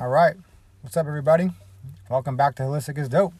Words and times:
All 0.00 0.06
right. 0.06 0.36
What's 0.82 0.96
up, 0.96 1.08
everybody? 1.08 1.50
Welcome 2.08 2.36
back 2.36 2.54
to 2.56 2.62
Holistic 2.62 2.98
is 2.98 3.08
Dope. 3.08 3.34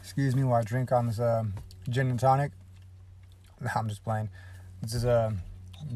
Excuse 0.00 0.34
me 0.34 0.42
while 0.42 0.58
I 0.58 0.64
drink 0.64 0.90
on 0.90 1.06
this 1.06 1.20
uh, 1.20 1.44
gin 1.88 2.10
and 2.10 2.18
tonic. 2.18 2.50
No, 3.60 3.70
I'm 3.76 3.88
just 3.88 4.02
playing. 4.02 4.28
This 4.82 4.92
is 4.92 5.04
a 5.04 5.12
uh, 5.12 5.30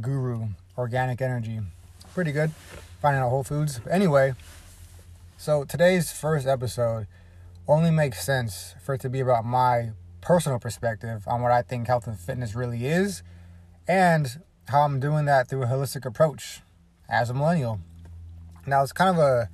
Guru 0.00 0.50
Organic 0.78 1.20
Energy. 1.20 1.58
Pretty 2.14 2.30
good. 2.30 2.52
Finding 3.02 3.20
out 3.20 3.30
Whole 3.30 3.42
Foods. 3.42 3.80
Anyway, 3.90 4.34
so 5.36 5.64
today's 5.64 6.12
first 6.12 6.46
episode 6.46 7.08
only 7.66 7.90
makes 7.90 8.24
sense 8.24 8.76
for 8.84 8.94
it 8.94 9.00
to 9.00 9.08
be 9.08 9.18
about 9.18 9.44
my 9.44 9.90
personal 10.20 10.60
perspective 10.60 11.24
on 11.26 11.42
what 11.42 11.50
I 11.50 11.62
think 11.62 11.88
health 11.88 12.06
and 12.06 12.16
fitness 12.16 12.54
really 12.54 12.86
is 12.86 13.24
and 13.88 14.40
how 14.68 14.82
I'm 14.82 15.00
doing 15.00 15.24
that 15.24 15.48
through 15.48 15.64
a 15.64 15.66
holistic 15.66 16.06
approach 16.06 16.60
as 17.08 17.30
a 17.30 17.34
millennial. 17.34 17.80
Now, 18.66 18.82
it's 18.82 18.92
kind 18.92 19.10
of 19.10 19.18
a 19.18 19.48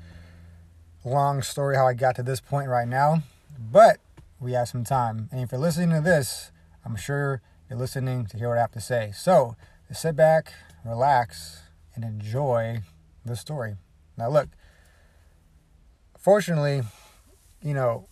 long 1.05 1.43
story 1.43 1.77
how 1.77 1.87
I 1.87 1.93
got 1.93 2.17
to 2.17 2.23
this 2.23 2.41
point 2.41 2.69
right 2.69 2.89
now, 2.89 3.23
but 3.59 3.99
we 4.41 4.53
have 4.53 4.69
some 4.69 4.85
time. 4.85 5.29
And 5.31 5.41
if 5.41 5.53
you're 5.53 5.61
listening 5.61 5.91
to 5.91 6.01
this, 6.01 6.51
I'm 6.85 6.97
sure 6.97 7.43
you're 7.69 7.79
listening 7.79 8.25
to 8.27 8.39
hear 8.39 8.49
what 8.49 8.59
I 8.59 8.63
have 8.63 8.73
to 8.73 8.81
say. 8.81 9.13
So, 9.15 9.55
sit 9.93 10.17
back, 10.17 10.55
relax, 10.85 11.61
and 11.95 12.05
enjoy 12.05 12.81
the 13.25 13.37
story. 13.37 13.77
Now, 14.17 14.31
look, 14.31 14.49
fortunately, 16.19 16.83
you 17.63 17.75
know, 17.75 18.09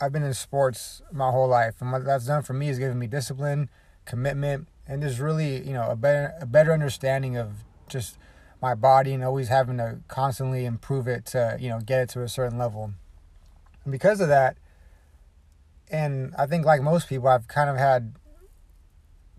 I've 0.00 0.12
been 0.12 0.22
in 0.22 0.32
sports 0.32 1.02
my 1.12 1.30
whole 1.30 1.48
life, 1.48 1.76
and 1.80 1.92
what 1.92 2.04
that's 2.04 2.26
done 2.26 2.42
for 2.42 2.54
me 2.54 2.70
is 2.70 2.78
given 2.78 2.98
me 2.98 3.06
discipline, 3.06 3.68
commitment, 4.06 4.68
and 4.86 5.02
just 5.02 5.18
really, 5.18 5.66
you 5.66 5.72
know, 5.72 5.90
a 5.90 5.96
better 5.96 6.34
a 6.40 6.46
better 6.46 6.72
understanding 6.72 7.36
of 7.36 7.64
just 7.88 8.18
my 8.60 8.74
body 8.74 9.12
and 9.12 9.22
always 9.22 9.48
having 9.48 9.76
to 9.78 10.00
constantly 10.08 10.64
improve 10.64 11.06
it 11.06 11.26
to, 11.26 11.56
you 11.60 11.68
know, 11.68 11.80
get 11.80 12.02
it 12.02 12.08
to 12.10 12.22
a 12.22 12.28
certain 12.28 12.58
level. 12.58 12.92
And 13.84 13.92
because 13.92 14.20
of 14.20 14.28
that, 14.28 14.56
and 15.90 16.34
I 16.36 16.46
think 16.46 16.64
like 16.64 16.82
most 16.82 17.08
people, 17.08 17.28
I've 17.28 17.48
kind 17.48 17.70
of 17.70 17.76
had 17.76 18.16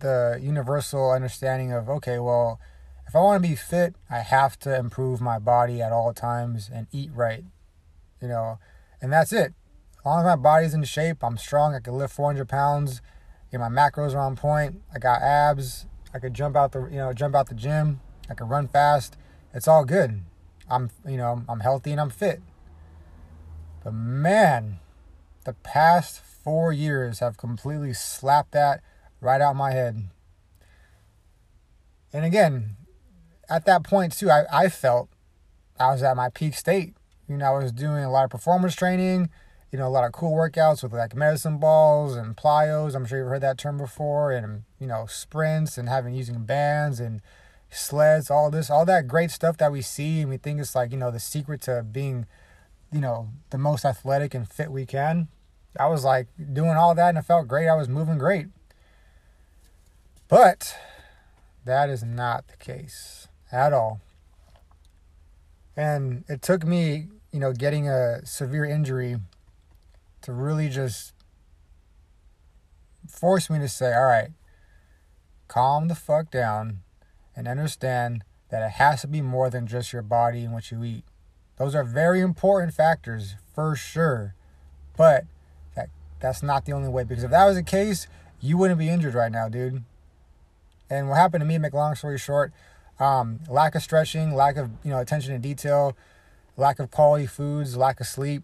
the 0.00 0.38
universal 0.40 1.10
understanding 1.10 1.72
of 1.72 1.88
okay, 1.88 2.18
well, 2.18 2.60
if 3.06 3.16
I 3.16 3.20
want 3.20 3.42
to 3.42 3.48
be 3.48 3.54
fit, 3.54 3.94
I 4.10 4.18
have 4.18 4.58
to 4.60 4.76
improve 4.76 5.20
my 5.20 5.38
body 5.38 5.82
at 5.82 5.92
all 5.92 6.12
times 6.12 6.70
and 6.72 6.86
eat 6.92 7.10
right, 7.14 7.44
you 8.20 8.28
know, 8.28 8.58
and 9.00 9.12
that's 9.12 9.32
it. 9.32 9.54
As 9.98 10.04
long 10.04 10.20
as 10.20 10.24
my 10.24 10.36
body's 10.36 10.74
in 10.74 10.84
shape, 10.84 11.22
I'm 11.22 11.36
strong. 11.36 11.74
I 11.74 11.80
can 11.80 11.94
lift 11.94 12.14
400 12.14 12.48
pounds. 12.48 13.02
My 13.52 13.68
macros 13.68 14.14
are 14.14 14.20
on 14.20 14.36
point. 14.36 14.82
I 14.94 14.98
got 14.98 15.22
abs. 15.22 15.86
I 16.12 16.18
could 16.18 16.34
jump 16.34 16.54
out 16.56 16.72
the 16.72 16.82
you 16.90 16.96
know 16.96 17.12
jump 17.12 17.34
out 17.34 17.48
the 17.48 17.54
gym. 17.54 18.00
I 18.28 18.34
can 18.34 18.48
run 18.48 18.68
fast. 18.68 19.16
It's 19.54 19.68
all 19.68 19.84
good. 19.84 20.22
I'm 20.70 20.90
you 21.06 21.16
know 21.16 21.42
I'm 21.48 21.60
healthy 21.60 21.92
and 21.92 22.00
I'm 22.00 22.10
fit. 22.10 22.42
But 23.82 23.94
man, 23.94 24.80
the 25.44 25.54
past 25.54 26.20
four 26.20 26.72
years 26.72 27.20
have 27.20 27.36
completely 27.36 27.92
slapped 27.92 28.52
that 28.52 28.80
right 29.20 29.40
out 29.40 29.56
my 29.56 29.72
head. 29.72 30.08
And 32.12 32.24
again, 32.24 32.76
at 33.48 33.64
that 33.66 33.82
point 33.82 34.12
too, 34.12 34.30
I, 34.30 34.44
I 34.52 34.68
felt 34.68 35.08
I 35.78 35.90
was 35.90 36.02
at 36.02 36.16
my 36.16 36.28
peak 36.28 36.54
state. 36.54 36.94
You 37.28 37.36
know, 37.36 37.46
I 37.46 37.62
was 37.62 37.72
doing 37.72 38.02
a 38.04 38.10
lot 38.10 38.24
of 38.24 38.30
performance 38.30 38.74
training, 38.74 39.28
you 39.70 39.78
know, 39.78 39.86
a 39.86 39.90
lot 39.90 40.04
of 40.04 40.12
cool 40.12 40.32
workouts 40.32 40.82
with 40.82 40.92
like 40.92 41.14
medicine 41.14 41.58
balls 41.58 42.16
and 42.16 42.36
plyos. 42.36 42.94
I'm 42.94 43.04
sure 43.04 43.18
you've 43.18 43.28
heard 43.28 43.42
that 43.42 43.58
term 43.58 43.76
before, 43.76 44.32
and 44.32 44.62
you 44.80 44.86
know, 44.86 45.06
sprints 45.06 45.76
and 45.76 45.88
having 45.88 46.14
using 46.14 46.44
bands 46.44 47.00
and 47.00 47.20
sleds, 47.70 48.30
all 48.30 48.50
this, 48.50 48.70
all 48.70 48.84
that 48.86 49.08
great 49.08 49.30
stuff 49.30 49.56
that 49.58 49.72
we 49.72 49.82
see 49.82 50.20
and 50.20 50.30
we 50.30 50.36
think 50.36 50.60
it's 50.60 50.74
like, 50.74 50.90
you 50.90 50.96
know, 50.96 51.10
the 51.10 51.20
secret 51.20 51.60
to 51.62 51.82
being, 51.82 52.26
you 52.92 53.00
know, 53.00 53.28
the 53.50 53.58
most 53.58 53.84
athletic 53.84 54.34
and 54.34 54.48
fit 54.48 54.70
we 54.70 54.86
can. 54.86 55.28
I 55.78 55.86
was 55.86 56.04
like 56.04 56.28
doing 56.52 56.70
all 56.70 56.94
that 56.94 57.10
and 57.10 57.18
it 57.18 57.22
felt 57.22 57.48
great. 57.48 57.68
I 57.68 57.74
was 57.74 57.88
moving 57.88 58.18
great. 58.18 58.46
But 60.28 60.76
that 61.64 61.88
is 61.88 62.02
not 62.02 62.48
the 62.48 62.56
case 62.56 63.28
at 63.52 63.72
all. 63.72 64.00
And 65.76 66.24
it 66.28 66.42
took 66.42 66.66
me, 66.66 67.08
you 67.32 67.38
know, 67.38 67.52
getting 67.52 67.88
a 67.88 68.24
severe 68.26 68.64
injury 68.64 69.16
to 70.22 70.32
really 70.32 70.68
just 70.68 71.12
force 73.08 73.48
me 73.48 73.58
to 73.58 73.68
say, 73.68 73.94
all 73.94 74.06
right, 74.06 74.30
calm 75.46 75.88
the 75.88 75.94
fuck 75.94 76.30
down 76.30 76.80
and 77.38 77.46
understand 77.46 78.24
that 78.50 78.66
it 78.66 78.72
has 78.72 79.02
to 79.02 79.06
be 79.06 79.22
more 79.22 79.48
than 79.48 79.68
just 79.68 79.92
your 79.92 80.02
body 80.02 80.40
and 80.40 80.52
what 80.52 80.72
you 80.72 80.82
eat. 80.82 81.04
Those 81.56 81.72
are 81.72 81.84
very 81.84 82.20
important 82.20 82.74
factors 82.74 83.36
for 83.54 83.76
sure. 83.76 84.34
But 84.96 85.24
that 85.76 85.88
that's 86.18 86.42
not 86.42 86.64
the 86.64 86.72
only 86.72 86.88
way 86.88 87.04
because 87.04 87.22
if 87.22 87.30
that 87.30 87.46
was 87.46 87.54
the 87.54 87.62
case, 87.62 88.08
you 88.40 88.56
wouldn't 88.58 88.80
be 88.80 88.88
injured 88.88 89.14
right 89.14 89.30
now, 89.30 89.48
dude. 89.48 89.84
And 90.90 91.08
what 91.08 91.16
happened 91.16 91.42
to 91.42 91.46
me, 91.46 91.58
make 91.58 91.72
long 91.72 91.94
story 91.94 92.18
short, 92.18 92.52
um, 92.98 93.40
lack 93.48 93.76
of 93.76 93.82
stretching, 93.82 94.34
lack 94.34 94.56
of 94.56 94.70
you 94.82 94.90
know 94.90 94.98
attention 94.98 95.32
to 95.32 95.38
detail, 95.38 95.96
lack 96.56 96.80
of 96.80 96.90
quality 96.90 97.26
foods, 97.26 97.76
lack 97.76 98.00
of 98.00 98.08
sleep. 98.08 98.42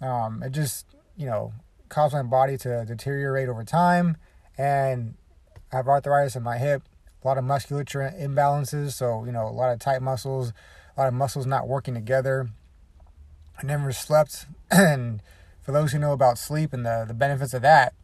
Um, 0.00 0.44
it 0.44 0.52
just 0.52 0.86
you 1.16 1.26
know 1.26 1.52
caused 1.88 2.14
my 2.14 2.22
body 2.22 2.56
to 2.58 2.84
deteriorate 2.84 3.48
over 3.48 3.64
time, 3.64 4.16
and 4.56 5.14
I 5.72 5.76
have 5.76 5.88
arthritis 5.88 6.36
in 6.36 6.44
my 6.44 6.58
hip, 6.58 6.82
a 7.22 7.28
lot 7.28 7.38
of 7.38 7.44
musculature 7.44 8.12
imbalances. 8.18 8.92
So 8.92 9.24
you 9.24 9.32
know 9.32 9.46
a 9.46 9.50
lot 9.50 9.72
of 9.72 9.78
tight 9.78 10.02
muscles, 10.02 10.52
a 10.96 11.00
lot 11.00 11.08
of 11.08 11.14
muscles 11.14 11.46
not 11.46 11.68
working 11.68 11.94
together. 11.94 12.48
I 13.60 13.66
never 13.66 13.92
slept, 13.92 14.46
and 14.70 15.22
for 15.60 15.72
those 15.72 15.92
who 15.92 15.98
know 15.98 16.12
about 16.12 16.38
sleep 16.38 16.72
and 16.72 16.84
the 16.84 17.04
the 17.06 17.14
benefits 17.14 17.54
of 17.54 17.62
that, 17.62 17.94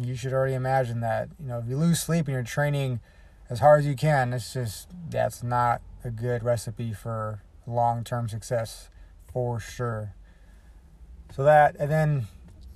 you 0.00 0.14
should 0.14 0.32
already 0.32 0.54
imagine 0.54 1.00
that 1.00 1.28
you 1.40 1.48
know 1.48 1.58
if 1.58 1.68
you 1.68 1.76
lose 1.76 2.00
sleep 2.00 2.26
and 2.26 2.34
you're 2.34 2.42
training 2.42 3.00
as 3.48 3.60
hard 3.60 3.80
as 3.80 3.86
you 3.86 3.96
can. 3.96 4.32
It's 4.32 4.52
just 4.52 4.88
that's 5.10 5.42
not 5.42 5.80
a 6.04 6.10
good 6.10 6.42
recipe 6.42 6.92
for 6.92 7.42
long 7.66 8.04
term 8.04 8.28
success 8.28 8.90
for 9.32 9.58
sure. 9.58 10.14
So 11.34 11.42
that 11.44 11.76
and 11.78 11.90
then 11.90 12.26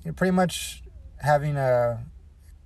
you 0.03 0.11
know, 0.11 0.13
pretty 0.13 0.31
much 0.31 0.83
having 1.21 1.57
a 1.57 2.03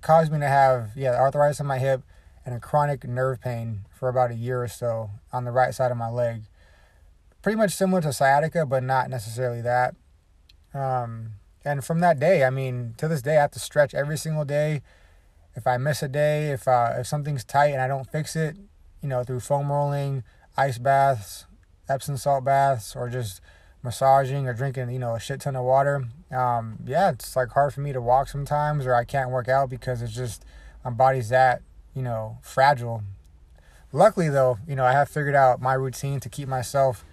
caused 0.00 0.32
me 0.32 0.38
to 0.38 0.48
have 0.48 0.90
yeah 0.96 1.14
arthritis 1.14 1.60
in 1.60 1.66
my 1.66 1.78
hip 1.78 2.02
and 2.46 2.54
a 2.54 2.60
chronic 2.60 3.04
nerve 3.06 3.40
pain 3.40 3.80
for 3.90 4.08
about 4.08 4.30
a 4.30 4.34
year 4.34 4.62
or 4.62 4.68
so 4.68 5.10
on 5.32 5.44
the 5.44 5.50
right 5.50 5.74
side 5.74 5.90
of 5.90 5.98
my 5.98 6.08
leg. 6.08 6.44
Pretty 7.42 7.56
much 7.56 7.72
similar 7.72 8.00
to 8.00 8.12
sciatica, 8.12 8.64
but 8.64 8.82
not 8.82 9.10
necessarily 9.10 9.60
that. 9.60 9.94
Um, 10.72 11.32
and 11.64 11.84
from 11.84 12.00
that 12.00 12.18
day, 12.18 12.44
I 12.44 12.50
mean, 12.50 12.94
to 12.98 13.08
this 13.08 13.22
day, 13.22 13.36
I 13.36 13.42
have 13.42 13.50
to 13.52 13.58
stretch 13.58 13.92
every 13.92 14.16
single 14.16 14.44
day 14.44 14.82
if 15.56 15.66
I 15.66 15.78
miss 15.78 16.02
a 16.02 16.08
day, 16.08 16.50
if 16.50 16.68
uh, 16.68 16.92
if 16.98 17.06
something's 17.06 17.42
tight 17.42 17.68
and 17.68 17.80
I 17.80 17.88
don't 17.88 18.08
fix 18.10 18.36
it, 18.36 18.56
you 19.02 19.08
know, 19.08 19.24
through 19.24 19.40
foam 19.40 19.72
rolling, 19.72 20.22
ice 20.56 20.78
baths, 20.78 21.46
Epsom 21.88 22.16
salt 22.18 22.44
baths, 22.44 22.94
or 22.94 23.08
just 23.08 23.40
massaging 23.82 24.46
or 24.46 24.52
drinking, 24.52 24.90
you 24.90 24.98
know, 24.98 25.14
a 25.14 25.20
shit 25.20 25.40
ton 25.40 25.56
of 25.56 25.64
water. 25.64 26.04
Um, 26.30 26.78
yeah, 26.84 27.10
it's 27.10 27.34
like 27.34 27.48
hard 27.50 27.72
for 27.72 27.80
me 27.80 27.92
to 27.92 28.02
walk 28.02 28.28
sometimes, 28.28 28.86
or 28.86 28.94
I 28.94 29.04
can't 29.04 29.30
work 29.30 29.48
out 29.48 29.70
because 29.70 30.02
it's 30.02 30.14
just 30.14 30.44
my 30.84 30.90
body's 30.90 31.30
that, 31.30 31.62
you 31.96 32.02
know, 32.02 32.38
fragile. 32.42 33.02
Luckily, 33.90 34.28
though, 34.28 34.58
you 34.68 34.76
know, 34.76 34.84
I 34.84 34.92
have 34.92 35.08
figured 35.08 35.34
out 35.34 35.60
my 35.60 35.72
routine 35.72 36.20
to 36.20 36.28
keep 36.28 36.46
myself 36.46 37.04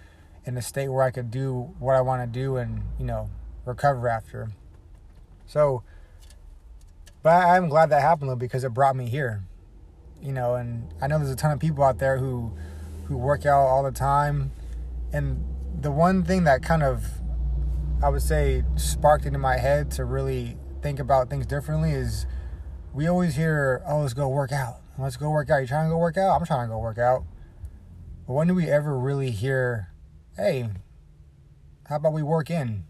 in 0.44 0.56
a 0.58 0.62
state 0.62 0.88
where 0.88 1.02
I 1.02 1.10
could 1.10 1.30
do 1.30 1.74
what 1.78 1.96
I 1.96 2.02
want 2.02 2.22
to 2.22 2.26
do 2.26 2.56
and, 2.56 2.82
you 2.98 3.06
know, 3.06 3.30
recover 3.64 4.08
after. 4.08 4.50
So, 5.46 5.82
but 7.22 7.30
I'm 7.30 7.70
glad 7.70 7.88
that 7.90 8.02
happened 8.02 8.30
though 8.30 8.36
because 8.36 8.64
it 8.64 8.74
brought 8.74 8.94
me 8.94 9.08
here. 9.08 9.42
You 10.22 10.32
know, 10.32 10.54
and 10.54 10.92
I 11.00 11.06
know 11.06 11.18
there's 11.18 11.30
a 11.30 11.36
ton 11.36 11.50
of 11.50 11.60
people 11.60 11.82
out 11.82 11.98
there 11.98 12.18
who 12.18 12.52
who 13.06 13.16
work 13.16 13.46
out 13.46 13.66
all 13.66 13.82
the 13.82 13.90
time. 13.90 14.52
And 15.12 15.44
the 15.80 15.90
one 15.90 16.22
thing 16.22 16.44
that 16.44 16.62
kind 16.62 16.82
of 16.82 17.06
I 18.02 18.10
would 18.10 18.22
say 18.22 18.64
sparked 18.76 19.24
into 19.24 19.38
my 19.38 19.56
head 19.56 19.90
to 19.92 20.04
really 20.04 20.58
think 20.82 20.98
about 20.98 21.30
things 21.30 21.46
differently 21.46 21.92
is 21.92 22.26
we 22.94 23.08
always 23.08 23.34
hear, 23.34 23.82
oh, 23.86 24.02
let's 24.02 24.14
go 24.14 24.28
work 24.28 24.52
out. 24.52 24.76
Let's 24.96 25.16
go 25.16 25.28
work 25.30 25.50
out. 25.50 25.58
You 25.58 25.66
trying 25.66 25.86
to 25.86 25.90
go 25.90 25.98
work 25.98 26.16
out? 26.16 26.38
I'm 26.38 26.46
trying 26.46 26.68
to 26.68 26.72
go 26.72 26.78
work 26.78 26.98
out. 26.98 27.24
But 28.26 28.34
when 28.34 28.46
do 28.46 28.54
we 28.54 28.68
ever 28.68 28.96
really 28.96 29.32
hear, 29.32 29.88
hey, 30.36 30.68
how 31.88 31.96
about 31.96 32.12
we 32.12 32.22
work 32.22 32.50
in? 32.50 32.84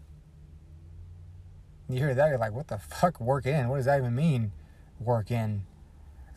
You 1.89 1.97
hear 1.97 2.13
that, 2.13 2.29
you're 2.29 2.37
like, 2.37 2.53
what 2.53 2.67
the 2.67 2.77
fuck, 2.77 3.19
work 3.19 3.45
in? 3.45 3.67
What 3.67 3.77
does 3.77 3.85
that 3.85 3.99
even 3.99 4.15
mean, 4.15 4.51
work 4.99 5.31
in? 5.31 5.63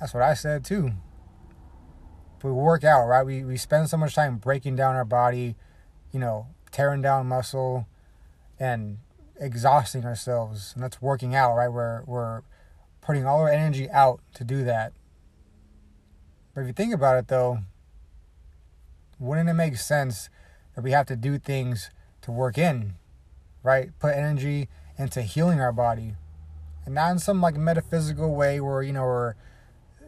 That's 0.00 0.14
what 0.14 0.22
I 0.22 0.34
said 0.34 0.64
too. 0.64 0.92
If 2.38 2.44
we 2.44 2.52
work 2.52 2.84
out, 2.84 3.06
right? 3.06 3.24
We, 3.24 3.44
we 3.44 3.56
spend 3.56 3.90
so 3.90 3.96
much 3.96 4.14
time 4.14 4.38
breaking 4.38 4.76
down 4.76 4.94
our 4.94 5.04
body, 5.04 5.56
you 6.12 6.20
know, 6.20 6.46
tearing 6.70 7.02
down 7.02 7.26
muscle 7.26 7.86
and 8.58 8.98
exhausting 9.40 10.04
ourselves. 10.04 10.72
And 10.74 10.82
that's 10.82 11.02
working 11.02 11.34
out, 11.34 11.54
right? 11.54 11.68
We're, 11.68 12.02
we're 12.04 12.42
putting 13.08 13.24
all 13.24 13.40
our 13.40 13.48
energy 13.48 13.88
out 13.88 14.20
to 14.34 14.44
do 14.44 14.62
that. 14.64 14.92
But 16.54 16.60
if 16.60 16.66
you 16.66 16.72
think 16.74 16.92
about 16.92 17.16
it 17.16 17.28
though, 17.28 17.60
wouldn't 19.18 19.48
it 19.48 19.54
make 19.54 19.78
sense 19.78 20.28
that 20.74 20.84
we 20.84 20.90
have 20.90 21.06
to 21.06 21.16
do 21.16 21.38
things 21.38 21.88
to 22.20 22.30
work 22.30 22.58
in, 22.58 22.96
right? 23.62 23.98
Put 23.98 24.14
energy 24.14 24.68
into 24.98 25.22
healing 25.22 25.58
our 25.58 25.72
body. 25.72 26.16
And 26.84 26.94
not 26.94 27.12
in 27.12 27.18
some 27.18 27.40
like 27.40 27.56
metaphysical 27.56 28.34
way 28.34 28.60
where, 28.60 28.82
you 28.82 28.92
know, 28.92 29.04
we're 29.04 29.34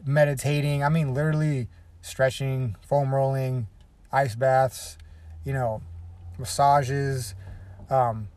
meditating. 0.05 0.85
I 0.85 0.91
mean, 0.91 1.15
literally 1.15 1.69
stretching, 2.03 2.77
foam 2.87 3.15
rolling, 3.15 3.67
ice 4.13 4.35
baths, 4.35 4.99
you 5.43 5.55
know, 5.55 5.81
massages, 6.39 7.35
um, 7.89 8.29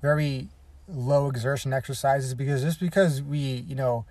very 0.00 0.50
low 0.92 1.28
exertion 1.28 1.72
exercises 1.72 2.34
because 2.34 2.62
just 2.62 2.80
because 2.80 3.22
we, 3.22 3.38
you 3.38 3.74
know, 3.74 4.04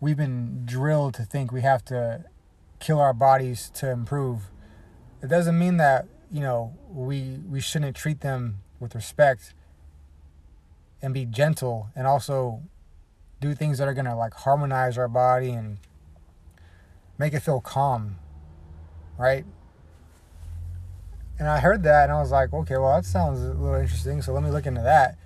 we've 0.00 0.16
been 0.16 0.64
drilled 0.64 1.14
to 1.14 1.24
think 1.24 1.52
we 1.52 1.62
have 1.62 1.84
to 1.86 2.24
kill 2.78 3.00
our 3.00 3.12
bodies 3.12 3.70
to 3.74 3.90
improve. 3.90 4.50
It 5.22 5.28
doesn't 5.28 5.58
mean 5.58 5.76
that, 5.76 6.06
you 6.30 6.40
know, 6.40 6.74
we 6.90 7.38
we 7.48 7.60
shouldn't 7.60 7.96
treat 7.96 8.20
them 8.20 8.60
with 8.78 8.94
respect 8.94 9.54
and 11.02 11.12
be 11.14 11.24
gentle 11.24 11.88
and 11.94 12.06
also 12.06 12.62
do 13.40 13.54
things 13.54 13.78
that 13.78 13.88
are 13.88 13.94
going 13.94 14.06
to 14.06 14.14
like 14.14 14.34
harmonize 14.34 14.98
our 14.98 15.08
body 15.08 15.50
and 15.50 15.78
make 17.18 17.32
it 17.32 17.40
feel 17.40 17.60
calm. 17.60 18.16
Right? 19.18 19.44
And 21.38 21.48
I 21.48 21.60
heard 21.60 21.82
that 21.84 22.04
and 22.04 22.12
I 22.12 22.20
was 22.20 22.30
like, 22.30 22.52
okay, 22.52 22.76
well, 22.76 22.94
that 22.94 23.06
sounds 23.06 23.40
a 23.40 23.54
little 23.54 23.80
interesting. 23.80 24.20
So 24.20 24.32
let 24.32 24.42
me 24.42 24.50
look 24.50 24.66
into 24.66 24.82
that. 24.82 25.16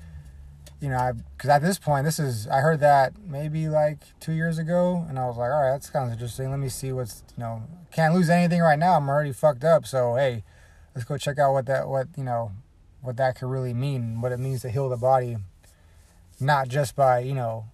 You 0.84 0.90
know, 0.90 1.14
because 1.34 1.48
at 1.48 1.62
this 1.62 1.78
point, 1.78 2.04
this 2.04 2.19
is, 2.19 2.46
I 2.46 2.60
heard 2.60 2.81
that 2.81 3.14
maybe 3.26 3.70
like 3.70 4.00
two 4.20 4.32
years 4.32 4.58
ago. 4.58 5.06
And 5.08 5.19
I 5.19 5.26
was 5.26 5.38
like, 5.38 5.50
all 5.50 5.62
right, 5.62 5.72
that's 5.72 5.88
kind 5.88 6.04
of 6.04 6.12
interesting. 6.12 6.50
Let 6.50 6.58
me 6.58 6.69
see 6.69 6.92
what's, 6.92 7.25
you 7.38 7.42
know, 7.42 7.62
can't 7.90 8.14
lose 8.14 8.28
anything 8.28 8.60
right 8.60 8.78
now. 8.78 8.92
I'm 8.98 9.08
already 9.08 9.32
fucked 9.32 9.64
up. 9.64 9.86
So, 9.86 10.16
hey, 10.16 10.44
let's 10.94 11.06
go 11.06 11.16
check 11.16 11.38
out 11.38 11.54
what 11.54 11.64
that, 11.64 11.88
what, 11.88 12.08
you 12.19 12.22
know, 12.22 12.52
what 13.00 13.16
that 13.16 13.36
could 13.36 13.46
really 13.48 13.72
mean, 13.72 14.20
what 14.20 14.31
it 14.31 14.38
means 14.38 14.60
to 14.60 14.69
heal 14.69 14.90
the 14.90 14.98
body. 14.98 15.38
Not 16.38 16.69
just 16.69 16.94
by, 16.94 17.20
you 17.20 17.32
know, 17.32 17.64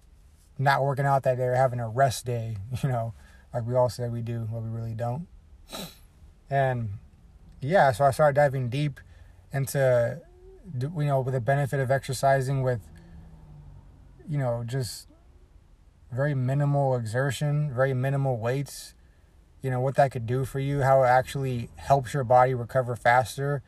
not 0.57 0.81
working 0.81 1.05
out 1.05 1.23
that 1.23 1.35
day 1.35 1.43
or 1.43 1.55
having 1.55 1.81
a 1.81 1.89
rest 1.89 2.25
day, 2.25 2.55
you 2.81 2.87
know, 2.87 3.13
like 3.53 3.67
we 3.67 3.75
all 3.75 3.89
say 3.89 4.07
we 4.07 4.21
do, 4.21 4.47
but 4.49 4.61
we 4.61 4.69
really 4.69 4.93
don't. 4.93 5.27
And 6.49 6.91
yeah, 7.59 7.91
so 7.91 8.05
I 8.05 8.11
started 8.11 8.35
diving 8.35 8.69
deep 8.69 9.01
into, 9.51 10.21
you 10.79 10.89
know, 10.95 11.19
with 11.19 11.33
the 11.33 11.41
benefit 11.41 11.81
of 11.81 11.91
exercising 11.91 12.63
with, 12.63 12.79
you 14.29 14.37
know, 14.37 14.63
just 14.65 15.07
very 16.11 16.33
minimal 16.33 16.95
exertion, 16.95 17.71
very 17.73 17.93
minimal 17.93 18.37
weights, 18.37 18.93
you 19.61 19.69
know, 19.69 19.79
what 19.79 19.95
that 19.95 20.11
could 20.11 20.25
do 20.25 20.45
for 20.45 20.59
you, 20.59 20.81
how 20.81 21.03
it 21.03 21.07
actually 21.07 21.69
helps 21.75 22.13
your 22.13 22.23
body 22.23 22.53
recover 22.53 22.95
faster, 22.95 23.61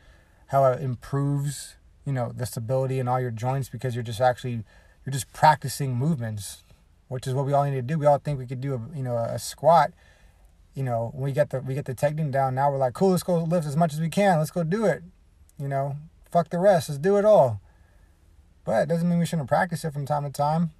how 0.48 0.64
it 0.66 0.82
improves, 0.82 1.76
you 2.04 2.12
know, 2.12 2.32
the 2.34 2.46
stability 2.46 2.98
in 2.98 3.08
all 3.08 3.20
your 3.20 3.30
joints 3.30 3.68
because 3.68 3.94
you're 3.94 4.04
just 4.04 4.20
actually, 4.20 4.64
you're 5.04 5.12
just 5.12 5.32
practicing 5.32 5.94
movements, 5.96 6.64
which 7.08 7.26
is 7.26 7.34
what 7.34 7.46
we 7.46 7.52
all 7.52 7.64
need 7.64 7.76
to 7.76 7.82
do. 7.82 7.98
We 7.98 8.06
all 8.06 8.18
think 8.18 8.38
we 8.38 8.46
could 8.46 8.60
do 8.60 8.74
a, 8.74 8.96
you 8.96 9.02
know, 9.02 9.16
a 9.16 9.38
squat 9.38 9.92
you 10.74 10.82
know, 10.82 11.12
we 11.14 11.32
get 11.32 11.50
the 11.50 11.60
we 11.60 11.74
get 11.74 11.84
the 11.84 11.94
technique 11.94 12.32
down. 12.32 12.54
Now 12.54 12.70
we're 12.70 12.78
like, 12.78 12.94
cool, 12.94 13.10
let's 13.10 13.22
go 13.22 13.42
lift 13.42 13.66
as 13.66 13.76
much 13.76 13.94
as 13.94 14.00
we 14.00 14.08
can. 14.08 14.38
Let's 14.38 14.50
go 14.50 14.64
do 14.64 14.84
it. 14.86 15.02
You 15.58 15.68
know, 15.68 15.96
fuck 16.30 16.50
the 16.50 16.58
rest. 16.58 16.88
Let's 16.88 16.98
do 16.98 17.16
it 17.16 17.24
all. 17.24 17.60
But 18.64 18.82
it 18.82 18.88
doesn't 18.88 19.08
mean 19.08 19.18
we 19.18 19.26
shouldn't 19.26 19.48
practice 19.48 19.84
it 19.84 19.92
from 19.92 20.06
time 20.06 20.24
to 20.24 20.30
time. 20.30 20.70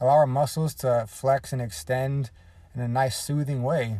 Allow 0.00 0.12
our 0.12 0.26
muscles 0.26 0.74
to 0.76 1.06
flex 1.08 1.52
and 1.52 1.60
extend 1.60 2.30
in 2.74 2.80
a 2.80 2.88
nice, 2.88 3.20
soothing 3.20 3.62
way, 3.62 3.98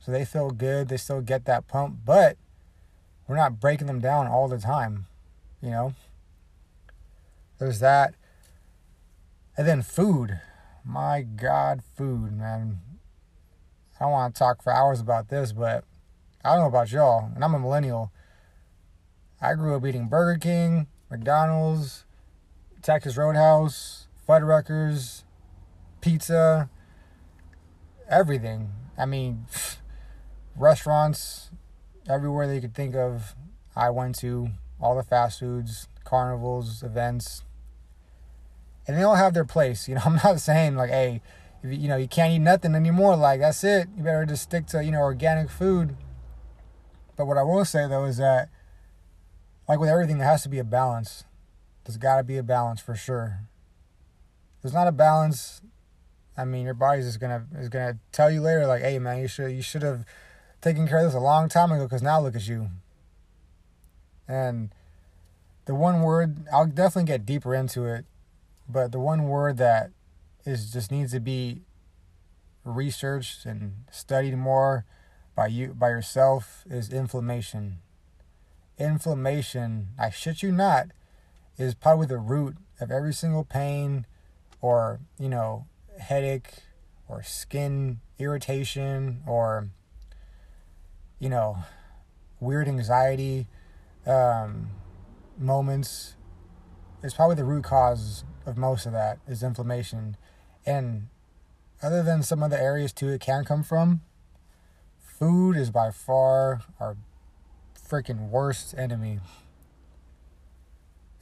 so 0.00 0.10
they 0.10 0.24
feel 0.24 0.50
good. 0.50 0.88
They 0.88 0.96
still 0.96 1.20
get 1.20 1.44
that 1.44 1.68
pump, 1.68 1.98
but 2.04 2.36
we're 3.28 3.36
not 3.36 3.60
breaking 3.60 3.86
them 3.86 4.00
down 4.00 4.26
all 4.26 4.48
the 4.48 4.58
time. 4.58 5.06
You 5.60 5.70
know. 5.70 5.94
There's 7.58 7.78
that. 7.78 8.14
And 9.56 9.68
then 9.68 9.82
food. 9.82 10.40
My 10.84 11.22
God, 11.22 11.82
food, 11.96 12.32
man 12.32 12.80
I 14.02 14.06
don't 14.06 14.12
want 14.14 14.34
to 14.34 14.38
talk 14.40 14.62
for 14.64 14.72
hours 14.72 15.00
about 15.00 15.28
this, 15.28 15.52
but 15.52 15.84
I 16.44 16.50
don't 16.50 16.62
know 16.62 16.66
about 16.66 16.90
y'all, 16.90 17.30
and 17.36 17.44
I'm 17.44 17.54
a 17.54 17.58
millennial. 17.60 18.10
I 19.40 19.54
grew 19.54 19.76
up 19.76 19.86
eating 19.86 20.08
Burger 20.08 20.40
King, 20.40 20.88
McDonald's, 21.08 22.04
Texas 22.82 23.16
Roadhouse, 23.16 24.08
Fuddruckers, 24.28 25.22
pizza, 26.00 26.68
everything. 28.08 28.72
I 28.98 29.06
mean, 29.06 29.46
restaurants 30.56 31.50
everywhere 32.08 32.48
they 32.48 32.60
could 32.60 32.74
think 32.74 32.96
of. 32.96 33.36
I 33.76 33.90
went 33.90 34.16
to 34.16 34.48
all 34.80 34.96
the 34.96 35.04
fast 35.04 35.38
foods, 35.38 35.88
carnivals, 36.04 36.82
events, 36.82 37.44
and 38.86 38.98
they 38.98 39.02
all 39.02 39.14
have 39.14 39.32
their 39.32 39.44
place. 39.44 39.88
You 39.92 39.94
know, 39.94 40.02
I'm 40.04 40.16
not 40.16 40.40
saying 40.40 40.74
like, 40.74 40.90
hey, 40.90 41.22
you, 41.62 41.70
you 41.70 41.88
know 41.88 41.96
you 41.96 42.08
can't 42.08 42.32
eat 42.32 42.40
nothing 42.40 42.74
anymore 42.74 43.16
like 43.16 43.40
that's 43.40 43.62
it 43.64 43.88
you 43.96 44.02
better 44.02 44.26
just 44.26 44.42
stick 44.42 44.66
to 44.66 44.82
you 44.82 44.90
know 44.90 45.00
organic 45.00 45.48
food 45.48 45.96
but 47.16 47.26
what 47.26 47.38
i 47.38 47.42
will 47.42 47.64
say 47.64 47.86
though 47.88 48.04
is 48.04 48.16
that 48.16 48.48
like 49.68 49.78
with 49.78 49.88
everything 49.88 50.18
there 50.18 50.26
has 50.26 50.42
to 50.42 50.48
be 50.48 50.58
a 50.58 50.64
balance 50.64 51.24
there's 51.84 51.96
got 51.96 52.16
to 52.16 52.22
be 52.22 52.36
a 52.36 52.42
balance 52.42 52.80
for 52.80 52.94
sure. 52.94 53.40
There's 54.62 54.74
not 54.74 54.86
a 54.86 54.92
balance. 54.92 55.60
I 56.36 56.44
mean 56.44 56.64
your 56.64 56.74
body's 56.74 57.04
just 57.04 57.20
gonna 57.20 57.46
is 57.58 57.68
gonna 57.68 57.98
tell 58.10 58.30
you 58.30 58.40
later 58.40 58.66
like 58.66 58.80
hey 58.80 58.98
man 58.98 59.20
you 59.20 59.28
should 59.28 59.50
you 59.52 59.60
should 59.60 59.82
have 59.82 60.06
taken 60.62 60.88
care 60.88 60.98
of 60.98 61.04
this 61.04 61.14
a 61.14 61.20
long 61.20 61.50
time 61.50 61.70
ago 61.72 61.84
because 61.84 62.02
now 62.02 62.20
look 62.20 62.34
at 62.34 62.48
you. 62.48 62.70
And 64.26 64.70
the 65.66 65.74
one 65.74 66.02
word 66.02 66.46
i'll 66.52 66.66
definitely 66.66 67.04
get 67.04 67.26
deeper 67.26 67.54
into 67.54 67.84
it 67.84 68.04
but 68.68 68.90
the 68.92 68.98
one 68.98 69.24
word 69.24 69.58
that 69.58 69.90
is 70.44 70.72
just 70.72 70.90
needs 70.90 71.12
to 71.12 71.20
be 71.20 71.62
researched 72.64 73.44
and 73.44 73.84
studied 73.90 74.36
more 74.36 74.84
by 75.34 75.46
you 75.46 75.68
by 75.68 75.88
yourself 75.88 76.64
is 76.68 76.92
inflammation. 76.92 77.78
Inflammation, 78.78 79.88
I 79.98 80.10
shit 80.10 80.42
you 80.42 80.52
not, 80.52 80.88
is 81.62 81.74
probably 81.74 82.06
the 82.06 82.18
root 82.18 82.56
of 82.80 82.90
every 82.90 83.14
single 83.14 83.44
pain 83.44 84.06
or, 84.60 85.00
you 85.18 85.28
know, 85.28 85.66
headache 85.98 86.50
or 87.08 87.22
skin 87.22 88.00
irritation 88.18 89.22
or 89.26 89.68
you 91.22 91.28
know, 91.28 91.56
weird 92.40 92.66
anxiety 92.66 93.46
um, 94.08 94.70
moments. 95.38 96.16
It's 97.00 97.14
probably 97.14 97.36
the 97.36 97.44
root 97.44 97.62
cause 97.62 98.24
of 98.44 98.56
most 98.56 98.86
of 98.86 98.92
that 98.92 99.20
is 99.28 99.44
inflammation. 99.44 100.16
And 100.66 101.06
other 101.80 102.02
than 102.02 102.24
some 102.24 102.42
other 102.42 102.56
areas 102.56 102.92
too, 102.92 103.08
it 103.08 103.20
can 103.20 103.44
come 103.44 103.62
from. 103.62 104.00
Food 104.98 105.56
is 105.56 105.70
by 105.70 105.92
far 105.92 106.62
our 106.80 106.96
freaking 107.80 108.28
worst 108.30 108.74
enemy. 108.76 109.20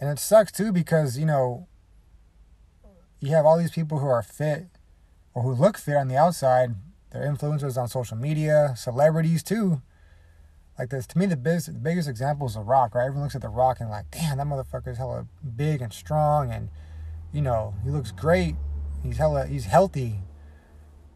And 0.00 0.08
it 0.08 0.18
sucks 0.18 0.50
too 0.50 0.72
because, 0.72 1.18
you 1.18 1.26
know, 1.26 1.68
you 3.20 3.30
have 3.30 3.44
all 3.44 3.58
these 3.58 3.70
people 3.70 3.98
who 3.98 4.06
are 4.06 4.22
fit 4.22 4.68
or 5.34 5.42
who 5.42 5.52
look 5.52 5.76
fit 5.76 5.96
on 5.96 6.08
the 6.08 6.16
outside. 6.16 6.74
They're 7.10 7.30
influencers 7.30 7.76
on 7.76 7.88
social 7.88 8.16
media, 8.16 8.74
celebrities 8.76 9.42
too. 9.42 9.82
Like 10.78 10.88
this, 10.88 11.06
to 11.08 11.18
me, 11.18 11.26
the 11.26 11.36
biggest, 11.36 11.66
the 11.66 11.78
biggest 11.78 12.08
example 12.08 12.46
is 12.46 12.54
The 12.54 12.60
Rock, 12.60 12.94
right? 12.94 13.04
Everyone 13.04 13.24
looks 13.24 13.34
at 13.34 13.42
The 13.42 13.50
Rock 13.50 13.80
and 13.80 13.90
like, 13.90 14.10
damn, 14.10 14.38
that 14.38 14.46
motherfucker's 14.46 14.96
hella 14.96 15.26
big 15.56 15.82
and 15.82 15.92
strong, 15.92 16.50
and 16.50 16.70
you 17.32 17.42
know, 17.42 17.74
he 17.84 17.90
looks 17.90 18.12
great. 18.12 18.54
He's 19.02 19.18
hella 19.18 19.46
he's 19.46 19.66
healthy. 19.66 20.20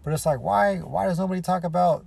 But 0.03 0.13
it's 0.13 0.27
like 0.27 0.41
why 0.41 0.79
why 0.79 1.07
does 1.07 1.19
nobody 1.19 1.41
talk 1.41 1.65
about 1.65 2.05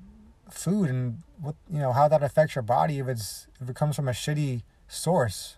food 0.51 0.89
and 0.89 1.24
what 1.41 1.55
you 1.72 1.79
know 1.79 1.93
how 1.93 2.07
that 2.07 2.22
affects 2.22 2.53
your 2.55 2.62
body 2.62 3.00
if 3.00 3.07
it's 3.07 3.48
if 3.60 3.69
it 3.69 3.75
comes 3.75 3.96
from 3.96 4.07
a 4.07 4.12
shitty 4.12 4.62
source? 4.88 5.56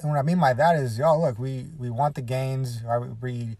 And 0.00 0.10
what 0.10 0.18
I 0.18 0.22
mean 0.22 0.38
by 0.38 0.52
that 0.52 0.76
is, 0.76 0.98
y'all 0.98 1.20
look, 1.20 1.38
we 1.38 1.68
we 1.78 1.90
want 1.90 2.14
the 2.14 2.22
gains. 2.22 2.82
We 3.22 3.56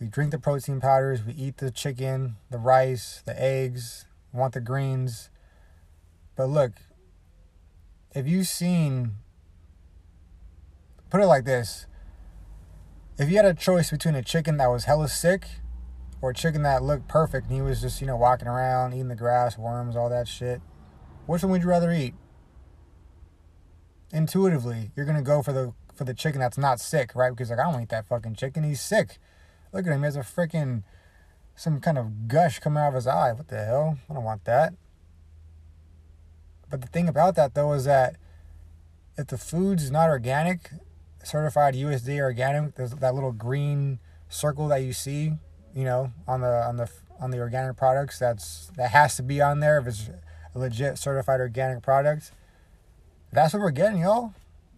we 0.00 0.06
drink 0.06 0.32
the 0.32 0.38
protein 0.38 0.80
powders. 0.80 1.22
We 1.24 1.32
eat 1.34 1.58
the 1.58 1.70
chicken, 1.70 2.36
the 2.50 2.58
rice, 2.58 3.22
the 3.24 3.40
eggs. 3.40 4.06
We 4.32 4.40
want 4.40 4.54
the 4.54 4.60
greens. 4.60 5.30
But 6.36 6.46
look, 6.46 6.72
if 8.14 8.26
you've 8.26 8.48
seen, 8.48 9.12
put 11.10 11.20
it 11.20 11.26
like 11.26 11.44
this: 11.44 11.86
if 13.18 13.28
you 13.28 13.36
had 13.36 13.44
a 13.44 13.54
choice 13.54 13.90
between 13.90 14.14
a 14.14 14.22
chicken 14.22 14.56
that 14.58 14.68
was 14.68 14.84
hella 14.84 15.08
sick 15.08 15.46
or 16.20 16.30
a 16.30 16.34
chicken 16.34 16.62
that 16.62 16.82
looked 16.82 17.08
perfect 17.08 17.46
and 17.46 17.54
he 17.54 17.62
was 17.62 17.80
just, 17.80 18.00
you 18.00 18.06
know, 18.06 18.16
walking 18.16 18.48
around, 18.48 18.92
eating 18.92 19.08
the 19.08 19.16
grass, 19.16 19.56
worms, 19.56 19.96
all 19.96 20.08
that 20.08 20.26
shit, 20.26 20.60
which 21.26 21.42
one 21.42 21.52
would 21.52 21.62
you 21.62 21.68
rather 21.68 21.92
eat? 21.92 22.14
Intuitively, 24.12 24.90
you're 24.96 25.06
gonna 25.06 25.22
go 25.22 25.42
for 25.42 25.52
the 25.52 25.72
for 25.94 26.04
the 26.04 26.14
chicken 26.14 26.40
that's 26.40 26.56
not 26.56 26.80
sick, 26.80 27.14
right? 27.14 27.30
Because 27.30 27.50
like 27.50 27.58
I 27.58 27.70
don't 27.70 27.82
eat 27.82 27.88
that 27.90 28.06
fucking 28.06 28.36
chicken. 28.36 28.62
He's 28.62 28.80
sick. 28.80 29.18
Look 29.72 29.86
at 29.86 29.92
him. 29.92 30.00
He 30.00 30.04
has 30.04 30.16
a 30.16 30.20
freaking 30.20 30.82
some 31.56 31.80
kind 31.80 31.98
of 31.98 32.28
gush 32.28 32.60
coming 32.60 32.82
out 32.82 32.88
of 32.88 32.94
his 32.94 33.06
eye. 33.06 33.32
What 33.32 33.48
the 33.48 33.64
hell? 33.64 33.98
I 34.08 34.14
don't 34.14 34.24
want 34.24 34.44
that. 34.44 34.74
but 36.70 36.80
the 36.80 36.86
thing 36.86 37.08
about 37.08 37.34
that 37.34 37.54
though 37.54 37.72
is 37.72 37.84
that 37.84 38.16
if 39.16 39.26
the 39.26 39.38
food's 39.38 39.90
not 39.90 40.08
organic, 40.08 40.70
certified 41.24 41.74
USDA 41.74 42.20
organic, 42.20 42.76
there's 42.76 42.92
that 42.92 43.14
little 43.14 43.32
green 43.32 43.98
circle 44.28 44.68
that 44.68 44.82
you 44.82 44.92
see, 44.92 45.32
you 45.74 45.84
know, 45.84 46.12
on 46.26 46.40
the 46.40 46.66
on 46.66 46.76
the 46.76 46.88
on 47.20 47.32
the 47.32 47.40
organic 47.40 47.76
products. 47.76 48.18
That's 48.18 48.70
that 48.76 48.90
has 48.90 49.16
to 49.16 49.22
be 49.22 49.40
on 49.40 49.60
there 49.60 49.78
if 49.78 49.86
it's 49.88 50.10
a 50.54 50.58
legit 50.58 50.98
certified 50.98 51.40
organic 51.40 51.82
product. 51.82 52.30
That's 53.32 53.52
what 53.52 53.60
we're 53.60 53.70
getting, 53.70 54.00
y'all. 54.00 54.34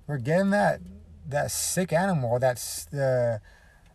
We're 0.07 0.19
getting 0.19 0.51
that 0.51 0.81
that 1.29 1.51
sick 1.51 1.93
animal. 1.93 2.39
That's 2.39 2.85
the 2.87 3.41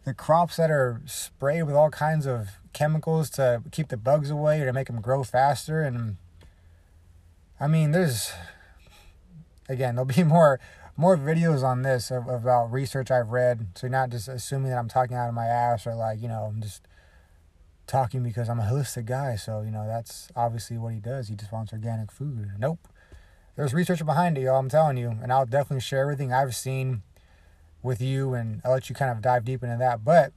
the 0.06 0.14
crops 0.14 0.58
that 0.58 0.70
are 0.70 1.02
sprayed 1.06 1.64
with 1.64 1.76
all 1.76 1.90
kinds 1.90 2.26
of 2.26 2.60
chemicals 2.74 3.30
to 3.32 3.64
keep 3.72 3.88
the 3.90 3.98
bugs 3.98 4.30
away 4.30 4.62
or 4.62 4.66
to 4.66 4.74
make 4.74 4.88
them 4.88 5.02
grow 5.02 5.24
faster. 5.24 5.82
And 5.82 6.18
I 7.60 7.68
mean, 7.68 7.92
there's 7.92 8.32
again, 9.68 9.96
there'll 9.96 10.06
be 10.06 10.24
more 10.26 10.60
more 10.98 11.18
videos 11.18 11.64
on 11.64 11.82
this 11.82 12.10
of, 12.10 12.28
about 12.28 12.72
research 12.72 13.12
I've 13.12 13.30
read. 13.30 13.68
So 13.76 13.88
you're 13.88 13.92
not 13.92 14.10
just 14.10 14.28
assuming 14.28 14.72
that 14.72 14.78
I'm 14.78 14.88
talking 14.88 15.18
out 15.18 15.28
of 15.28 15.34
my 15.34 15.48
ass 15.48 15.86
or 15.86 15.96
like, 15.96 16.22
you 16.22 16.30
know, 16.30 16.44
I'm 16.44 16.62
just 16.62 16.88
talking 17.88 18.24
because 18.24 18.50
I'm 18.50 18.60
a 18.60 18.64
holistic 18.64 19.06
guy. 19.06 19.36
So, 19.36 19.62
you 19.62 19.72
know, 19.72 19.86
that's 19.86 20.30
obviously 20.36 20.78
what 20.78 20.94
he 20.94 21.00
does. 21.00 21.28
He 21.28 21.36
just 21.36 21.52
wants 21.52 21.74
organic 21.74 22.12
food. 22.12 22.52
Nope. 22.58 22.88
There's 23.56 23.74
research 23.74 24.06
behind 24.06 24.38
it, 24.38 24.42
y'all. 24.42 24.60
I'm 24.60 24.70
telling 24.70 24.98
you. 24.98 25.18
And 25.22 25.32
I'll 25.32 25.46
definitely 25.46 25.82
share 25.82 26.02
everything 26.02 26.34
I've 26.34 26.56
seen 26.56 27.04
with 27.82 28.02
you 28.02 28.34
and 28.34 28.62
I'll 28.66 28.72
let 28.72 28.90
you 28.90 28.96
kind 28.96 29.12
of 29.12 29.22
dive 29.22 29.46
deep 29.46 29.64
into 29.64 29.78
that. 29.78 30.04
But 30.04 30.34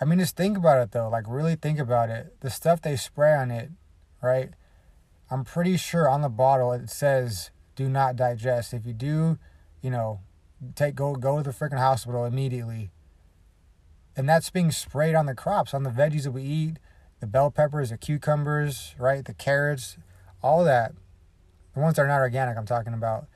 I 0.00 0.04
mean, 0.04 0.18
just 0.18 0.36
think 0.36 0.56
about 0.58 0.80
it 0.82 0.92
though. 0.92 1.08
Like, 1.08 1.24
really 1.26 1.56
think 1.56 1.78
about 1.78 2.10
it. 2.10 2.40
The 2.40 2.50
stuff 2.50 2.82
they 2.82 2.96
spray 2.96 3.34
on 3.34 3.50
it, 3.50 3.70
right? 4.22 4.50
I'm 5.30 5.44
pretty 5.44 5.76
sure 5.76 6.08
on 6.08 6.20
the 6.20 6.28
bottle 6.28 6.72
it 6.72 6.90
says 6.90 7.50
do 7.74 7.88
not 7.88 8.16
digest. 8.16 8.72
If 8.72 8.86
you 8.86 8.92
do, 8.92 9.38
you 9.82 9.90
know, 9.90 10.20
take 10.74 10.94
go 10.94 11.14
go 11.14 11.38
to 11.38 11.50
the 11.50 11.56
freaking 11.56 11.78
hospital 11.78 12.24
immediately. 12.24 12.90
And 14.16 14.28
that's 14.28 14.48
being 14.50 14.70
sprayed 14.70 15.14
on 15.14 15.26
the 15.26 15.34
crops, 15.34 15.74
on 15.74 15.82
the 15.82 15.90
veggies 15.90 16.22
that 16.24 16.32
we 16.32 16.42
eat, 16.42 16.78
the 17.20 17.26
bell 17.26 17.50
peppers, 17.50 17.90
the 17.90 17.98
cucumbers, 17.98 18.94
right? 18.98 19.24
The 19.24 19.34
carrots, 19.34 19.98
all 20.42 20.64
that. 20.64 20.92
The 21.76 21.82
ones 21.82 21.96
that 21.96 22.02
are 22.02 22.08
not 22.08 22.20
organic, 22.20 22.56
I'm 22.56 22.64
talking 22.64 22.94
about. 22.94 23.26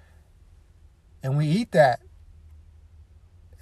And 1.23 1.37
we 1.37 1.47
eat 1.47 1.73
that. 1.73 2.01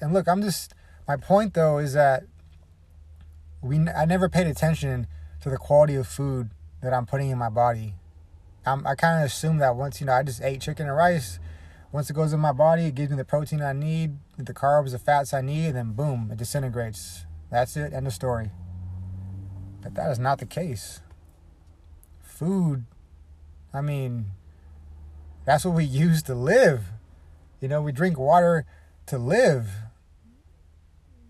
And 0.00 0.14
look, 0.14 0.28
I'm 0.28 0.40
just 0.40 0.72
my 1.08 1.16
point 1.16 1.54
though 1.54 1.78
is 1.78 1.94
that 1.94 2.22
we 3.60 3.76
I 3.88 4.04
never 4.04 4.28
paid 4.28 4.46
attention 4.46 5.08
to 5.40 5.50
the 5.50 5.56
quality 5.56 5.96
of 5.96 6.06
food 6.06 6.50
that 6.80 6.94
I'm 6.94 7.06
putting 7.06 7.30
in 7.30 7.38
my 7.38 7.48
body. 7.48 7.94
I'm, 8.64 8.86
I 8.86 8.94
kind 8.94 9.20
of 9.20 9.26
assume 9.26 9.58
that 9.58 9.74
once 9.74 10.00
you 10.00 10.06
know 10.06 10.12
I 10.12 10.22
just 10.22 10.40
ate 10.42 10.60
chicken 10.60 10.86
and 10.86 10.96
rice, 10.96 11.40
once 11.90 12.08
it 12.08 12.12
goes 12.12 12.32
in 12.32 12.38
my 12.38 12.52
body, 12.52 12.84
it 12.84 12.94
gives 12.94 13.10
me 13.10 13.16
the 13.16 13.24
protein 13.24 13.60
I 13.60 13.72
need, 13.72 14.18
the 14.36 14.54
carbs, 14.54 14.92
the 14.92 15.00
fats 15.00 15.34
I 15.34 15.40
need, 15.40 15.66
and 15.66 15.76
then 15.76 15.92
boom, 15.94 16.28
it 16.30 16.38
disintegrates. 16.38 17.24
That's 17.50 17.76
it. 17.76 17.92
End 17.92 18.06
of 18.06 18.12
story. 18.12 18.52
But 19.82 19.96
that 19.96 20.08
is 20.12 20.20
not 20.20 20.38
the 20.38 20.46
case. 20.46 21.00
Food, 22.20 22.84
I 23.74 23.80
mean, 23.80 24.26
that's 25.48 25.64
what 25.64 25.74
we 25.74 25.84
use 25.84 26.22
to 26.24 26.34
live. 26.34 26.84
You 27.60 27.68
know, 27.68 27.80
we 27.80 27.90
drink 27.90 28.18
water 28.18 28.66
to 29.06 29.16
live. 29.16 29.70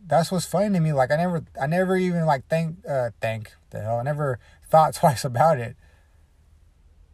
That's 0.04 0.32
what's 0.32 0.44
funny 0.44 0.75
to 0.75 0.80
me. 0.80 0.92
Like 0.92 1.12
I 1.12 1.16
never, 1.16 1.44
I 1.60 1.66
never 1.66 1.96
even 1.96 2.26
like 2.26 2.48
think, 2.48 2.78
uh, 2.88 3.10
think 3.20 3.52
the 3.70 3.80
hell. 3.80 3.98
I 3.98 4.02
never 4.02 4.40
thought 4.68 4.94
twice 4.96 5.25
about 5.25 5.58
it. 5.58 5.76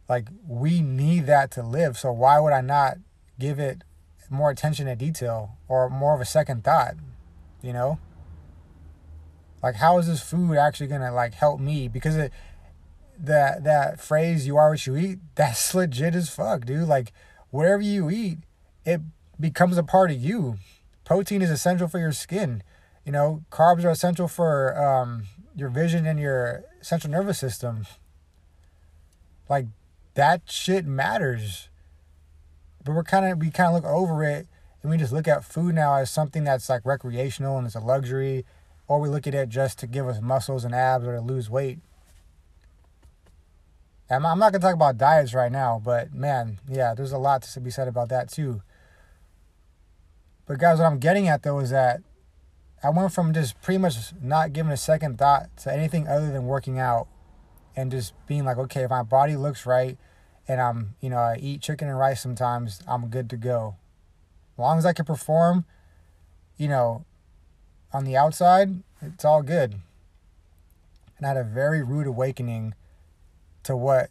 Like 0.08 0.28
we 0.46 0.80
need 0.80 1.26
that 1.26 1.50
to 1.52 1.62
live. 1.62 1.98
So 1.98 2.10
why 2.10 2.40
would 2.40 2.52
I 2.52 2.62
not 2.62 2.96
give 3.38 3.58
it 3.58 3.84
more 4.30 4.50
attention 4.50 4.86
to 4.86 4.96
detail 4.96 5.58
or 5.68 5.90
more 5.90 6.14
of 6.14 6.22
a 6.22 6.26
second 6.26 6.64
thought? 6.64 6.94
You 7.62 7.74
know? 7.74 7.98
Like 9.62 9.76
how 9.76 9.98
is 9.98 10.06
this 10.06 10.22
food 10.22 10.56
actually 10.56 10.86
gonna 10.86 11.12
like 11.12 11.34
help 11.34 11.60
me? 11.60 11.88
Because 11.88 12.16
it 12.16 12.32
that 13.18 13.64
that 13.64 14.00
phrase 14.00 14.46
you 14.46 14.56
are 14.56 14.70
what 14.70 14.86
you 14.86 14.96
eat, 14.96 15.18
that's 15.34 15.74
legit 15.74 16.14
as 16.14 16.30
fuck, 16.30 16.64
dude. 16.64 16.88
Like 16.88 17.12
whatever 17.50 17.82
you 17.82 18.10
eat, 18.10 18.38
it 18.84 19.00
becomes 19.38 19.78
a 19.78 19.82
part 19.82 20.10
of 20.10 20.18
you. 20.22 20.56
Protein 21.04 21.42
is 21.42 21.50
essential 21.50 21.88
for 21.88 21.98
your 21.98 22.12
skin. 22.12 22.62
You 23.04 23.12
know, 23.12 23.42
carbs 23.50 23.84
are 23.84 23.90
essential 23.90 24.28
for 24.28 24.78
um, 24.82 25.24
your 25.54 25.68
vision 25.68 26.06
and 26.06 26.18
your 26.18 26.64
central 26.80 27.10
nervous 27.10 27.38
system. 27.38 27.86
Like 29.48 29.66
that 30.14 30.42
shit 30.46 30.86
matters. 30.86 31.68
But 32.82 32.94
we're 32.94 33.04
kind 33.04 33.26
of 33.26 33.38
we 33.38 33.50
kind 33.50 33.68
of 33.68 33.82
look 33.82 33.90
over 33.90 34.24
it 34.24 34.46
and 34.82 34.90
we 34.90 34.98
just 34.98 35.12
look 35.12 35.26
at 35.26 35.44
food 35.44 35.74
now 35.74 35.94
as 35.96 36.10
something 36.10 36.44
that's 36.44 36.68
like 36.68 36.84
recreational 36.84 37.56
and 37.56 37.66
it's 37.66 37.74
a 37.74 37.80
luxury, 37.80 38.44
or 38.86 39.00
we 39.00 39.08
look 39.08 39.26
at 39.26 39.34
it 39.34 39.48
just 39.48 39.78
to 39.78 39.86
give 39.86 40.06
us 40.06 40.20
muscles 40.20 40.64
and 40.64 40.74
abs 40.74 41.06
or 41.06 41.14
to 41.14 41.20
lose 41.20 41.48
weight. 41.48 41.78
I'm, 44.10 44.26
I'm 44.26 44.38
not 44.38 44.52
gonna 44.52 44.62
talk 44.62 44.74
about 44.74 44.98
diets 44.98 45.34
right 45.34 45.50
now, 45.50 45.80
but 45.82 46.12
man, 46.12 46.60
yeah, 46.68 46.94
there's 46.94 47.12
a 47.12 47.18
lot 47.18 47.42
to 47.42 47.60
be 47.60 47.70
said 47.70 47.88
about 47.88 48.08
that 48.10 48.30
too. 48.30 48.62
But 50.46 50.58
guys, 50.58 50.78
what 50.78 50.86
I'm 50.86 50.98
getting 50.98 51.28
at 51.28 51.42
though 51.42 51.58
is 51.60 51.70
that 51.70 52.00
I 52.82 52.90
went 52.90 53.12
from 53.12 53.32
just 53.32 53.60
pretty 53.62 53.78
much 53.78 53.96
not 54.20 54.52
giving 54.52 54.70
a 54.70 54.76
second 54.76 55.18
thought 55.18 55.56
to 55.58 55.72
anything 55.72 56.06
other 56.06 56.30
than 56.30 56.44
working 56.44 56.78
out 56.78 57.08
and 57.74 57.90
just 57.90 58.12
being 58.26 58.44
like, 58.44 58.58
okay, 58.58 58.82
if 58.82 58.90
my 58.90 59.02
body 59.02 59.36
looks 59.36 59.64
right 59.64 59.96
and 60.46 60.60
I'm, 60.60 60.94
you 61.00 61.08
know, 61.08 61.16
I 61.16 61.38
eat 61.40 61.62
chicken 61.62 61.88
and 61.88 61.98
rice 61.98 62.20
sometimes, 62.20 62.82
I'm 62.86 63.08
good 63.08 63.30
to 63.30 63.38
go. 63.38 63.76
As 64.54 64.58
long 64.58 64.78
as 64.78 64.84
I 64.84 64.92
can 64.92 65.06
perform, 65.06 65.64
you 66.58 66.68
know, 66.68 67.06
on 67.92 68.04
the 68.04 68.18
outside, 68.18 68.82
it's 69.00 69.24
all 69.24 69.42
good. 69.42 69.76
And 71.16 71.24
I 71.24 71.28
had 71.28 71.36
a 71.38 71.44
very 71.44 71.82
rude 71.82 72.06
awakening 72.06 72.74
to 73.64 73.76
what, 73.76 74.10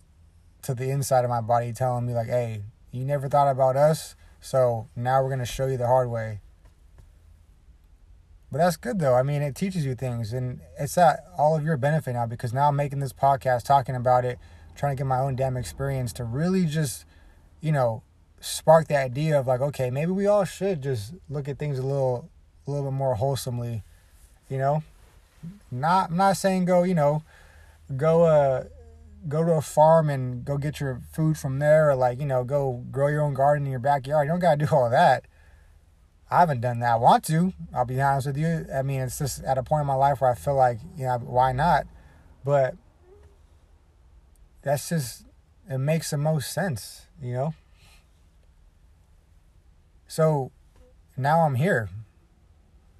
to 0.63 0.73
the 0.73 0.89
inside 0.89 1.23
of 1.23 1.29
my 1.29 1.41
body 1.41 1.73
telling 1.73 2.05
me, 2.05 2.13
like, 2.13 2.27
hey, 2.27 2.63
you 2.91 3.05
never 3.05 3.27
thought 3.27 3.49
about 3.49 3.75
us, 3.75 4.15
so 4.41 4.87
now 4.95 5.21
we're 5.21 5.29
going 5.29 5.39
to 5.39 5.45
show 5.45 5.67
you 5.67 5.77
the 5.77 5.87
hard 5.87 6.09
way. 6.09 6.39
But 8.53 8.59
that's 8.59 8.77
good 8.77 8.99
though. 8.99 9.15
I 9.15 9.23
mean, 9.23 9.41
it 9.41 9.55
teaches 9.55 9.83
you 9.83 9.95
things 9.95 10.31
and 10.31 10.59
it's 10.79 10.95
at 10.95 11.25
all 11.35 11.55
of 11.55 11.65
your 11.65 11.75
benefit 11.75 12.13
now 12.13 12.27
because 12.27 12.53
now 12.53 12.67
I'm 12.67 12.75
making 12.75 12.99
this 12.99 13.11
podcast 13.11 13.63
talking 13.63 13.95
about 13.95 14.25
it, 14.25 14.37
trying 14.75 14.95
to 14.95 15.01
get 15.01 15.07
my 15.07 15.17
own 15.17 15.35
damn 15.35 15.57
experience 15.57 16.13
to 16.13 16.23
really 16.23 16.65
just, 16.65 17.03
you 17.61 17.71
know, 17.71 18.03
spark 18.41 18.87
the 18.89 18.95
idea 18.95 19.39
of 19.39 19.47
like, 19.47 19.59
okay, 19.59 19.89
maybe 19.89 20.11
we 20.11 20.27
all 20.27 20.45
should 20.45 20.83
just 20.83 21.15
look 21.31 21.47
at 21.47 21.57
things 21.57 21.79
a 21.79 21.81
little 21.81 22.29
a 22.67 22.69
little 22.69 22.91
bit 22.91 22.95
more 22.95 23.15
wholesomely, 23.15 23.81
you 24.51 24.59
know? 24.59 24.83
Not 25.71 26.11
I'm 26.11 26.17
not 26.17 26.37
saying 26.37 26.65
go, 26.65 26.83
you 26.83 26.93
know, 26.93 27.23
go 27.97 28.21
uh 28.21 28.65
go 29.27 29.43
to 29.43 29.53
a 29.53 29.61
farm 29.61 30.09
and 30.09 30.43
go 30.43 30.57
get 30.57 30.79
your 30.79 31.01
food 31.13 31.37
from 31.37 31.59
there 31.59 31.89
or 31.89 31.95
like, 31.95 32.19
you 32.19 32.25
know, 32.25 32.43
go 32.43 32.83
grow 32.91 33.07
your 33.07 33.21
own 33.21 33.33
garden 33.33 33.65
in 33.65 33.71
your 33.71 33.79
backyard. 33.79 34.27
You 34.27 34.33
don't 34.33 34.39
gotta 34.39 34.65
do 34.65 34.75
all 34.75 34.89
that 34.89 35.25
I 36.33 36.39
haven't 36.39 36.61
done 36.61 36.79
that. 36.79 36.93
I 36.93 36.95
want 36.95 37.23
to. 37.25 37.53
I'll 37.75 37.85
be 37.85 38.01
honest 38.01 38.25
with 38.25 38.37
you. 38.37 38.65
I 38.73 38.81
mean, 38.81 39.01
it's 39.01 39.19
just 39.19 39.43
at 39.43 39.59
a 39.59 39.63
point 39.63 39.81
in 39.81 39.87
my 39.87 39.93
life 39.93 40.19
where 40.19 40.31
I 40.31 40.33
feel 40.33 40.55
like, 40.55 40.79
you 40.97 41.05
know, 41.05 41.19
why 41.19 41.51
not? 41.51 41.85
But 42.43 42.75
that's 44.63 44.89
just 44.89 45.25
it 45.69 45.77
makes 45.77 46.09
the 46.09 46.17
most 46.17 46.51
sense, 46.51 47.05
you 47.21 47.33
know. 47.33 47.53
So 50.07 50.51
now 51.15 51.41
I'm 51.41 51.53
here. 51.53 51.89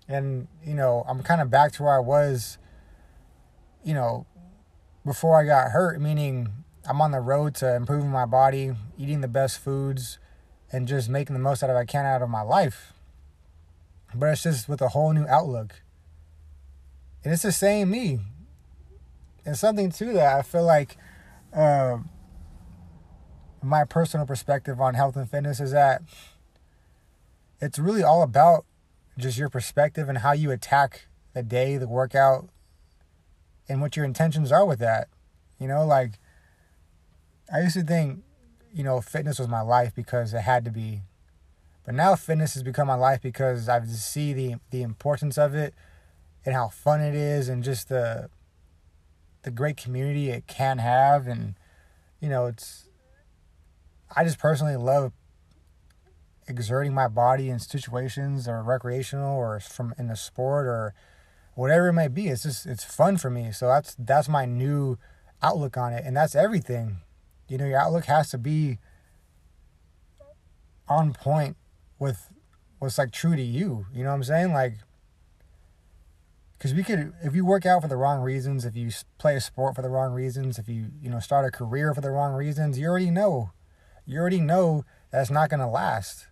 And, 0.07 0.47
you 0.63 0.75
know, 0.75 1.03
I'm 1.07 1.23
kind 1.23 1.41
of 1.41 1.49
back 1.49 1.71
to 1.73 1.83
where 1.83 1.95
I 1.95 1.99
was, 1.99 2.59
you 3.83 3.95
know, 3.95 4.27
before 5.05 5.39
I 5.39 5.45
got 5.45 5.71
hurt, 5.71 5.99
meaning 6.01 6.49
I'm 6.87 7.01
on 7.01 7.11
the 7.11 7.19
road 7.19 7.55
to 7.55 7.75
improving 7.75 8.09
my 8.09 8.25
body, 8.25 8.71
eating 8.97 9.21
the 9.21 9.27
best 9.27 9.59
foods, 9.59 10.19
and 10.71 10.87
just 10.87 11.09
making 11.09 11.33
the 11.33 11.41
most 11.41 11.63
out 11.63 11.69
of 11.69 11.75
I 11.75 11.85
can 11.85 12.05
out 12.05 12.21
of 12.21 12.29
my 12.29 12.41
life 12.41 12.93
but 14.15 14.27
it's 14.27 14.43
just 14.43 14.69
with 14.69 14.81
a 14.81 14.89
whole 14.89 15.13
new 15.13 15.25
outlook. 15.27 15.81
And 17.23 17.33
it's 17.33 17.43
the 17.43 17.51
same 17.51 17.89
me. 17.89 18.19
And 19.45 19.57
something 19.57 19.91
to 19.91 20.13
that, 20.13 20.37
I 20.37 20.41
feel 20.41 20.63
like 20.63 20.97
uh, 21.53 21.99
my 23.61 23.85
personal 23.85 24.25
perspective 24.25 24.79
on 24.79 24.93
health 24.93 25.15
and 25.15 25.29
fitness 25.29 25.59
is 25.59 25.71
that 25.71 26.01
it's 27.59 27.79
really 27.79 28.03
all 28.03 28.23
about 28.23 28.65
just 29.17 29.37
your 29.37 29.49
perspective 29.49 30.09
and 30.09 30.19
how 30.19 30.31
you 30.33 30.51
attack 30.51 31.07
the 31.33 31.43
day, 31.43 31.77
the 31.77 31.87
workout, 31.87 32.49
and 33.67 33.81
what 33.81 33.95
your 33.95 34.05
intentions 34.05 34.51
are 34.51 34.65
with 34.65 34.79
that. 34.79 35.07
You 35.59 35.67
know, 35.67 35.85
like 35.85 36.19
I 37.53 37.61
used 37.61 37.75
to 37.75 37.83
think, 37.83 38.23
you 38.73 38.83
know, 38.83 39.01
fitness 39.01 39.39
was 39.39 39.47
my 39.47 39.61
life 39.61 39.93
because 39.95 40.33
it 40.33 40.41
had 40.41 40.65
to 40.65 40.71
be 40.71 41.01
but 41.85 41.95
now 41.95 42.15
fitness 42.15 42.53
has 42.53 42.63
become 42.63 42.87
my 42.87 42.95
life 42.95 43.21
because 43.21 43.67
I 43.67 43.83
see 43.85 44.33
the 44.33 44.55
the 44.71 44.81
importance 44.81 45.37
of 45.37 45.53
it 45.53 45.73
and 46.45 46.55
how 46.55 46.69
fun 46.69 47.01
it 47.01 47.15
is 47.15 47.49
and 47.49 47.63
just 47.63 47.89
the 47.89 48.29
the 49.43 49.51
great 49.51 49.77
community 49.77 50.29
it 50.29 50.47
can 50.47 50.77
have 50.77 51.27
and 51.27 51.55
you 52.21 52.29
know 52.29 52.45
it's 52.45 52.87
I 54.15 54.23
just 54.23 54.39
personally 54.39 54.77
love 54.77 55.11
exerting 56.47 56.93
my 56.93 57.07
body 57.07 57.49
in 57.49 57.59
situations 57.59 58.47
or 58.47 58.61
recreational 58.63 59.35
or 59.37 59.59
from 59.59 59.93
in 59.97 60.09
a 60.09 60.15
sport 60.15 60.65
or 60.65 60.93
whatever 61.55 61.89
it 61.89 61.93
might 61.93 62.13
be. 62.13 62.27
It's 62.27 62.43
just 62.43 62.65
it's 62.65 62.83
fun 62.83 63.17
for 63.17 63.29
me. 63.29 63.51
So 63.51 63.67
that's 63.67 63.95
that's 63.97 64.29
my 64.29 64.45
new 64.45 64.97
outlook 65.41 65.77
on 65.77 65.93
it, 65.93 66.03
and 66.05 66.15
that's 66.15 66.35
everything. 66.35 66.97
You 67.47 67.57
know, 67.57 67.65
your 67.65 67.79
outlook 67.79 68.05
has 68.05 68.29
to 68.31 68.37
be 68.37 68.79
on 70.87 71.13
point 71.13 71.57
with 71.99 72.29
what's 72.79 72.97
like 72.97 73.11
true 73.11 73.35
to 73.35 73.41
you. 73.41 73.85
You 73.93 74.03
know 74.03 74.09
what 74.09 74.15
I'm 74.15 74.23
saying? 74.23 74.53
Like, 74.53 74.75
because 76.57 76.73
we 76.73 76.83
could, 76.83 77.13
if 77.23 77.35
you 77.35 77.45
work 77.45 77.65
out 77.65 77.81
for 77.81 77.87
the 77.87 77.97
wrong 77.97 78.21
reasons, 78.21 78.65
if 78.65 78.75
you 78.75 78.89
play 79.17 79.35
a 79.35 79.41
sport 79.41 79.75
for 79.75 79.81
the 79.81 79.89
wrong 79.89 80.13
reasons, 80.13 80.57
if 80.57 80.67
you 80.69 80.87
you 81.01 81.09
know 81.09 81.19
start 81.19 81.45
a 81.45 81.51
career 81.51 81.93
for 81.93 82.01
the 82.01 82.11
wrong 82.11 82.33
reasons, 82.33 82.79
you 82.79 82.87
already 82.87 83.11
know, 83.11 83.51
you 84.05 84.19
already 84.19 84.39
know 84.39 84.85
that's 85.11 85.29
not 85.29 85.49
gonna 85.49 85.69
last. 85.69 86.27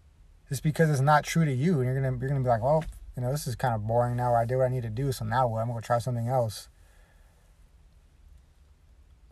Just 0.50 0.64
because 0.64 0.90
it's 0.90 1.00
not 1.00 1.24
true 1.24 1.46
to 1.46 1.54
you, 1.54 1.80
and 1.80 1.86
you're 1.86 1.96
gonna 1.96 2.18
you're 2.18 2.30
gonna 2.30 2.42
be 2.42 2.50
like, 2.50 2.64
well, 2.64 2.84
you 3.16 3.22
know, 3.22 3.32
this 3.32 3.48
is 3.48 3.56
kind 3.56 3.76
of 3.76 3.86
boring 3.86 4.16
now. 4.16 4.34
I 4.34 4.46
did 4.46 4.58
what 4.58 4.66
I 4.66 4.70
need 4.70 4.84
to 4.84 4.90
do, 4.90 5.12
so 5.12 5.26
now 5.26 5.48
what? 5.48 5.62
I'm 5.62 5.68
gonna 5.68 5.82
try 5.82 6.00
something 6.00 6.28
else. 6.28 6.70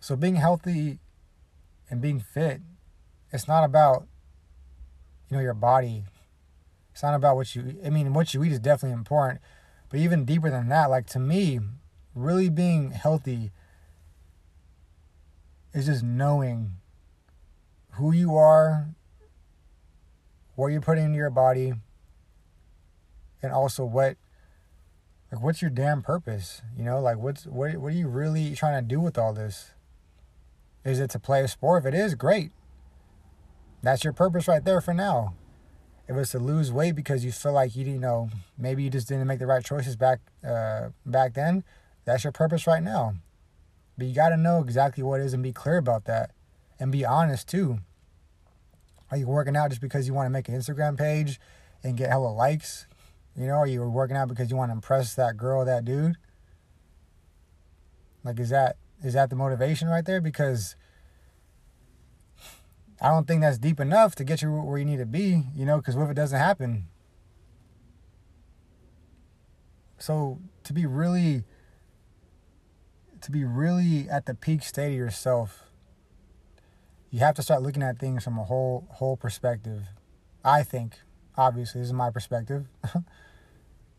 So 0.01 0.15
being 0.15 0.35
healthy 0.35 0.99
and 1.89 2.01
being 2.01 2.19
fit, 2.19 2.61
it's 3.31 3.47
not 3.47 3.63
about 3.63 4.07
you 5.29 5.37
know 5.37 5.43
your 5.43 5.53
body. 5.53 6.03
It's 6.93 7.03
not 7.03 7.13
about 7.15 7.35
what 7.35 7.55
you. 7.55 7.79
I 7.85 7.89
mean, 7.89 8.13
what 8.13 8.33
you 8.33 8.43
eat 8.43 8.51
is 8.51 8.59
definitely 8.59 8.97
important, 8.97 9.39
but 9.89 9.99
even 9.99 10.25
deeper 10.25 10.49
than 10.49 10.67
that, 10.69 10.89
like 10.89 11.07
to 11.07 11.19
me, 11.19 11.59
really 12.13 12.49
being 12.49 12.91
healthy 12.91 13.51
is 15.73 15.85
just 15.85 16.03
knowing 16.03 16.73
who 17.91 18.11
you 18.11 18.35
are, 18.35 18.89
what 20.55 20.67
you're 20.67 20.81
putting 20.81 21.05
into 21.05 21.17
your 21.17 21.29
body, 21.29 21.73
and 23.41 23.51
also 23.51 23.85
what 23.85 24.17
like 25.31 25.41
what's 25.41 25.61
your 25.61 25.71
damn 25.71 26.01
purpose? 26.01 26.61
You 26.77 26.83
know, 26.83 26.99
like 26.99 27.17
what's 27.17 27.45
what 27.45 27.75
what 27.77 27.93
are 27.93 27.95
you 27.95 28.07
really 28.07 28.55
trying 28.55 28.81
to 28.81 28.87
do 28.87 28.99
with 28.99 29.17
all 29.17 29.33
this? 29.33 29.71
Is 30.83 30.99
it 30.99 31.09
to 31.11 31.19
play 31.19 31.43
a 31.43 31.47
sport? 31.47 31.83
If 31.83 31.93
it 31.93 31.97
is, 31.97 32.15
great. 32.15 32.51
That's 33.81 34.03
your 34.03 34.13
purpose 34.13 34.47
right 34.47 34.63
there 34.63 34.81
for 34.81 34.93
now. 34.93 35.35
If 36.07 36.15
it's 36.15 36.31
to 36.31 36.39
lose 36.39 36.71
weight 36.71 36.95
because 36.95 37.23
you 37.23 37.31
feel 37.31 37.53
like 37.53 37.75
you 37.75 37.85
you 37.85 37.99
know 37.99 38.29
maybe 38.57 38.83
you 38.83 38.89
just 38.89 39.07
didn't 39.07 39.27
make 39.27 39.39
the 39.39 39.45
right 39.45 39.63
choices 39.63 39.95
back 39.95 40.19
uh, 40.43 40.89
back 41.05 41.35
then, 41.35 41.63
that's 42.05 42.23
your 42.23 42.33
purpose 42.33 42.65
right 42.65 42.81
now. 42.81 43.13
But 43.97 44.07
you 44.07 44.15
got 44.15 44.29
to 44.29 44.37
know 44.37 44.61
exactly 44.61 45.03
what 45.03 45.19
it 45.19 45.25
is 45.25 45.33
and 45.33 45.43
be 45.43 45.51
clear 45.51 45.77
about 45.77 46.05
that, 46.05 46.31
and 46.79 46.91
be 46.91 47.05
honest 47.05 47.47
too. 47.47 47.79
Are 49.11 49.17
you 49.17 49.27
working 49.27 49.55
out 49.55 49.69
just 49.69 49.81
because 49.81 50.07
you 50.07 50.13
want 50.13 50.27
to 50.27 50.31
make 50.31 50.47
an 50.49 50.55
Instagram 50.55 50.97
page 50.97 51.39
and 51.83 51.97
get 51.97 52.09
hella 52.09 52.27
likes? 52.27 52.87
You 53.39 53.47
know, 53.47 53.53
are 53.53 53.67
you 53.67 53.81
working 53.83 54.17
out 54.17 54.27
because 54.27 54.51
you 54.51 54.57
want 54.57 54.69
to 54.69 54.73
impress 54.73 55.15
that 55.15 55.37
girl, 55.37 55.63
that 55.63 55.85
dude? 55.85 56.17
Like, 58.21 58.37
is 58.37 58.49
that 58.49 58.75
is 59.01 59.13
that 59.13 59.29
the 59.29 59.37
motivation 59.37 59.87
right 59.87 60.03
there? 60.03 60.19
Because 60.19 60.75
I 62.99 63.07
don't 63.07 63.25
think 63.25 63.39
that's 63.39 63.57
deep 63.57 63.79
enough 63.79 64.13
to 64.15 64.25
get 64.25 64.41
you 64.41 64.51
where 64.51 64.77
you 64.77 64.83
need 64.83 64.97
to 64.97 65.05
be, 65.05 65.43
you 65.55 65.65
know, 65.65 65.77
because 65.77 65.95
what 65.95 66.03
if 66.03 66.09
it 66.11 66.15
doesn't 66.15 66.37
happen? 66.37 66.87
So 69.99 70.39
to 70.65 70.73
be 70.73 70.85
really 70.85 71.45
to 73.21 73.31
be 73.31 73.45
really 73.45 74.09
at 74.09 74.25
the 74.25 74.35
peak 74.35 74.63
state 74.63 74.91
of 74.91 74.97
yourself, 74.97 75.63
you 77.09 77.19
have 77.19 77.35
to 77.35 77.41
start 77.41 77.61
looking 77.61 77.83
at 77.83 77.99
things 77.99 78.25
from 78.25 78.37
a 78.37 78.43
whole 78.43 78.85
whole 78.91 79.15
perspective. 79.15 79.83
I 80.43 80.63
think, 80.63 80.99
obviously, 81.37 81.79
this 81.79 81.87
is 81.87 81.93
my 81.93 82.11
perspective. 82.11 82.65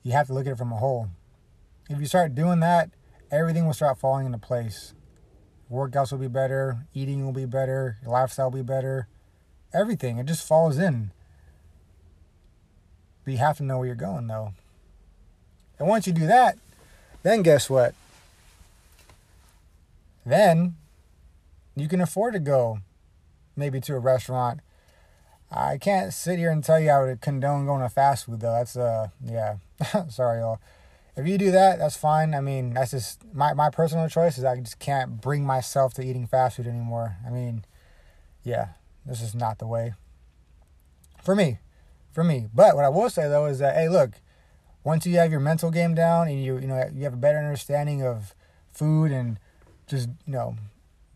you 0.03 0.13
have 0.13 0.27
to 0.29 0.35
look 0.35 0.47
at 0.47 0.53
it 0.53 0.59
from 0.59 0.73
a 0.73 0.77
whole. 0.77 1.09
If 1.89 1.99
you 1.99 2.07
start 2.07 2.35
doing 2.35 2.61
that, 2.61 2.91
everything 3.31 3.67
will 3.67 3.73
start 3.73 3.99
falling 3.99 4.27
into 4.27 4.39
place 4.39 4.95
workouts 5.71 6.11
will 6.11 6.19
be 6.19 6.29
better, 6.29 6.87
eating 6.93 7.25
will 7.25 7.33
be 7.33 7.47
better, 7.47 7.97
your 8.03 8.11
lifestyle 8.11 8.51
will 8.51 8.59
be 8.59 8.63
better. 8.63 9.07
Everything. 9.73 10.19
It 10.19 10.27
just 10.27 10.47
falls 10.47 10.79
in. 10.79 11.13
But 13.25 13.33
you 13.33 13.39
have 13.39 13.59
to 13.59 13.63
know 13.63 13.79
where 13.79 13.87
you're 13.87 13.95
going 13.95 14.27
though. 14.27 14.53
And 15.79 15.89
once 15.89 16.07
you 16.07 16.13
do 16.13 16.27
that, 16.27 16.59
then 17.23 17.43
guess 17.43 17.71
what? 17.71 17.95
Then 20.27 20.75
you 21.77 21.89
can 21.89 22.01
afford 22.01 22.35
to 22.35 22.41
go 22.41 22.81
maybe 23.57 23.81
to 23.83 23.95
a 23.95 23.99
restaurant. 23.99 24.61
I 25.53 25.79
can't 25.79 26.13
sit 26.13 26.39
here 26.39 26.51
and 26.51 26.63
tell 26.63 26.79
you 26.79 26.91
I 26.91 27.03
would 27.03 27.21
condone 27.21 27.67
going 27.67 27.83
to 27.83 27.89
fast 27.89 28.27
food 28.27 28.41
though. 28.41 28.53
That's 28.53 28.77
uh 28.77 29.09
yeah. 29.25 29.57
Sorry 30.09 30.41
y'all 30.41 30.61
if 31.21 31.27
you 31.27 31.39
do 31.39 31.51
that, 31.53 31.79
that's 31.79 31.97
fine. 31.97 32.35
I 32.35 32.41
mean, 32.41 32.75
that's 32.75 32.93
just 32.93 33.23
my, 33.35 33.53
my 33.53 33.71
personal 33.71 34.09
choice 34.09 34.39
is 34.39 34.45
I 34.45 34.57
just 34.57 34.79
can't 34.79 35.21
bring 35.21 35.45
myself 35.45 35.95
to 35.95 36.03
eating 36.03 36.27
fast 36.27 36.57
food 36.57 36.67
anymore. 36.67 37.17
I 37.27 37.31
mean, 37.31 37.65
yeah, 38.45 38.69
this 39.05 39.21
is 39.21 39.35
not 39.35 39.59
the 39.59 39.67
way. 39.67 39.95
For 41.23 41.35
me. 41.35 41.59
For 42.13 42.25
me. 42.25 42.49
But 42.53 42.75
what 42.75 42.85
I 42.85 42.89
will 42.89 43.11
say 43.11 43.29
though 43.29 43.47
is 43.47 43.59
that 43.59 43.77
hey 43.77 43.89
look, 43.89 44.13
once 44.83 45.07
you 45.07 45.17
have 45.17 45.31
your 45.31 45.41
mental 45.41 45.71
game 45.71 45.95
down 45.95 46.29
and 46.29 46.43
you 46.43 46.59
you 46.59 46.67
know 46.67 46.83
you 46.93 47.05
have 47.05 47.15
a 47.15 47.19
better 47.19 47.39
understanding 47.39 48.03
of 48.03 48.35
food 48.73 49.13
and 49.13 49.39
just, 49.87 50.09
you 50.27 50.33
know, 50.33 50.57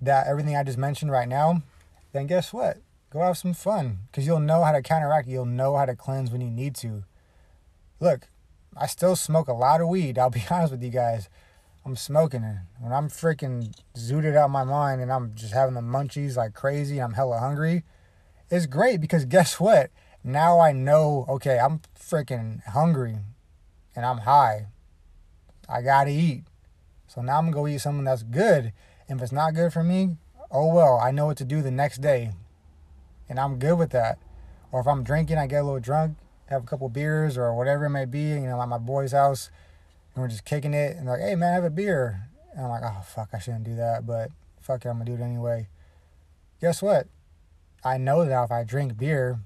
that 0.01 0.27
everything 0.27 0.57
I 0.57 0.65
just 0.65 0.79
mentioned 0.79 1.11
right 1.11 1.29
now, 1.29 1.63
then 2.13 2.27
guess 2.27 2.53
what? 2.53 2.79
Go 3.15 3.21
have 3.21 3.39
some 3.39 3.55
fun. 3.55 4.01
Cause 4.13 4.27
you'll 4.27 4.41
know 4.41 4.65
how 4.65 4.73
to 4.73 4.83
counteract, 4.83 5.29
you'll 5.29 5.45
know 5.45 5.77
how 5.77 5.87
to 5.87 5.95
cleanse 5.95 6.33
when 6.33 6.41
you 6.41 6.51
need 6.51 6.75
to. 6.77 7.05
Look, 8.01 8.27
I 8.77 8.89
still 8.89 9.15
smoke 9.15 9.47
a 9.47 9.53
lot 9.53 9.81
of 9.81 9.87
weed. 9.87 10.19
I'll 10.19 10.31
be 10.31 10.45
honest 10.51 10.73
with 10.73 10.83
you 10.83 10.91
guys. 10.91 11.29
I'm 11.87 11.95
smoking 11.95 12.43
it. 12.43 12.57
When 12.81 12.93
I'm 12.93 13.09
freaking 13.09 13.73
zooted 13.97 14.37
out 14.37 14.51
my 14.51 14.65
mind 14.65 15.01
and 15.01 15.13
I'm 15.13 15.33
just 15.37 15.53
having 15.53 15.77
the 15.77 15.81
munchies 15.81 16.37
like 16.37 16.55
crazy, 16.55 16.99
I'm 16.99 17.13
hella 17.13 17.39
hungry. 17.39 17.85
It's 18.51 18.67
great 18.67 19.01
because 19.01 19.27
guess 19.27 19.61
what? 19.61 19.91
Now 20.25 20.59
I 20.59 20.73
know, 20.73 21.25
okay, 21.29 21.61
I'm 21.61 21.83
freaking 21.97 22.65
hungry 22.65 23.19
and 23.95 24.05
I'm 24.05 24.19
high. 24.19 24.67
I 25.69 25.83
gotta 25.83 26.11
eat. 26.11 26.43
So 27.07 27.23
now 27.23 27.39
I'm 27.39 27.45
gonna 27.45 27.55
go 27.55 27.69
eat 27.69 27.79
something 27.79 28.05
that's 28.05 28.25
good. 28.25 28.73
And 29.09 29.21
if 29.21 29.23
it's 29.23 29.33
not 29.33 29.55
good 29.55 29.73
for 29.73 29.85
me, 29.85 30.17
oh 30.51 30.75
well, 30.75 30.99
I 30.99 31.13
know 31.13 31.27
what 31.27 31.37
to 31.37 31.45
do 31.45 31.63
the 31.63 31.71
next 31.71 32.01
day. 32.01 32.33
And 33.29 33.39
I'm 33.39 33.59
good 33.59 33.79
with 33.79 33.91
that. 33.91 34.19
Or 34.73 34.81
if 34.81 34.87
I'm 34.87 35.05
drinking, 35.05 35.39
I 35.39 35.47
get 35.47 35.63
a 35.63 35.65
little 35.65 35.81
drunk, 35.81 36.17
have 36.47 36.65
a 36.65 36.67
couple 36.67 36.89
beers 36.89 37.39
or 37.39 37.55
whatever 37.55 37.87
it 37.87 37.91
may 37.91 38.05
be, 38.05 38.21
you 38.21 38.41
know, 38.41 38.61
at 38.61 38.69
my 38.69 38.79
boy's 38.79 39.13
house, 39.13 39.51
and 40.15 40.23
we're 40.23 40.29
just 40.29 40.45
kicking 40.45 40.75
it, 40.75 40.97
and 40.97 41.07
like, 41.07 41.21
hey 41.21 41.35
man, 41.35 41.55
have 41.55 41.65
a 41.65 41.71
beer. 41.71 42.29
And 42.55 42.65
I'm 42.65 42.71
like, 42.71 42.83
oh 42.85 43.03
fuck, 43.07 43.31
I 43.33 43.39
shouldn't 43.39 43.65
do 43.65 43.77
that, 43.77 44.07
but 44.07 44.31
fuck 44.61 44.85
it, 44.85 44.89
I'm 44.89 44.99
gonna 44.99 45.05
do 45.05 45.15
it 45.15 45.25
anyway. 45.25 45.69
Guess 46.61 46.83
what? 46.83 47.09
I 47.85 47.99
know 47.99 48.25
that 48.25 48.45
if 48.45 48.51
I 48.51 48.65
drink 48.65 48.97
beer, 48.97 49.39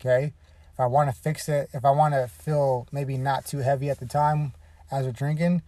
okay, 0.00 0.32
if 0.72 0.80
I 0.80 0.86
want 0.86 1.14
to 1.14 1.16
fix 1.16 1.48
it, 1.48 1.70
if 1.72 1.84
I 1.84 1.90
want 1.90 2.14
to 2.14 2.26
feel 2.26 2.88
maybe 2.90 3.16
not 3.16 3.46
too 3.46 3.58
heavy 3.58 3.88
at 3.90 4.00
the 4.00 4.06
time 4.06 4.52
as 4.90 5.06
we're 5.06 5.12
drinking, 5.12 5.62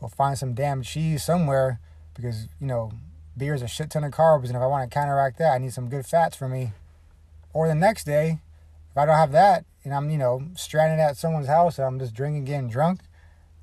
go 0.00 0.08
find 0.08 0.38
some 0.38 0.54
damn 0.54 0.82
cheese 0.82 1.24
somewhere 1.24 1.80
because 2.14 2.46
you 2.60 2.66
know 2.66 2.92
beer 3.36 3.54
is 3.54 3.62
a 3.62 3.68
shit 3.68 3.90
ton 3.90 4.04
of 4.04 4.12
carbs, 4.12 4.46
and 4.46 4.56
if 4.56 4.62
I 4.62 4.66
want 4.66 4.90
to 4.90 4.94
counteract 4.94 5.38
that, 5.38 5.52
I 5.52 5.58
need 5.58 5.72
some 5.72 5.88
good 5.88 6.06
fats 6.06 6.36
for 6.36 6.48
me. 6.48 6.72
Or 7.52 7.68
the 7.68 7.74
next 7.74 8.04
day, 8.04 8.40
if 8.90 8.96
I 8.96 9.06
don't 9.06 9.16
have 9.16 9.32
that, 9.32 9.64
and 9.84 9.94
I'm, 9.94 10.10
you 10.10 10.18
know, 10.18 10.42
stranded 10.54 11.00
at 11.00 11.16
someone's 11.16 11.48
house 11.48 11.78
and 11.78 11.86
I'm 11.86 11.98
just 11.98 12.14
drinking, 12.14 12.44
getting 12.44 12.68
drunk, 12.68 13.00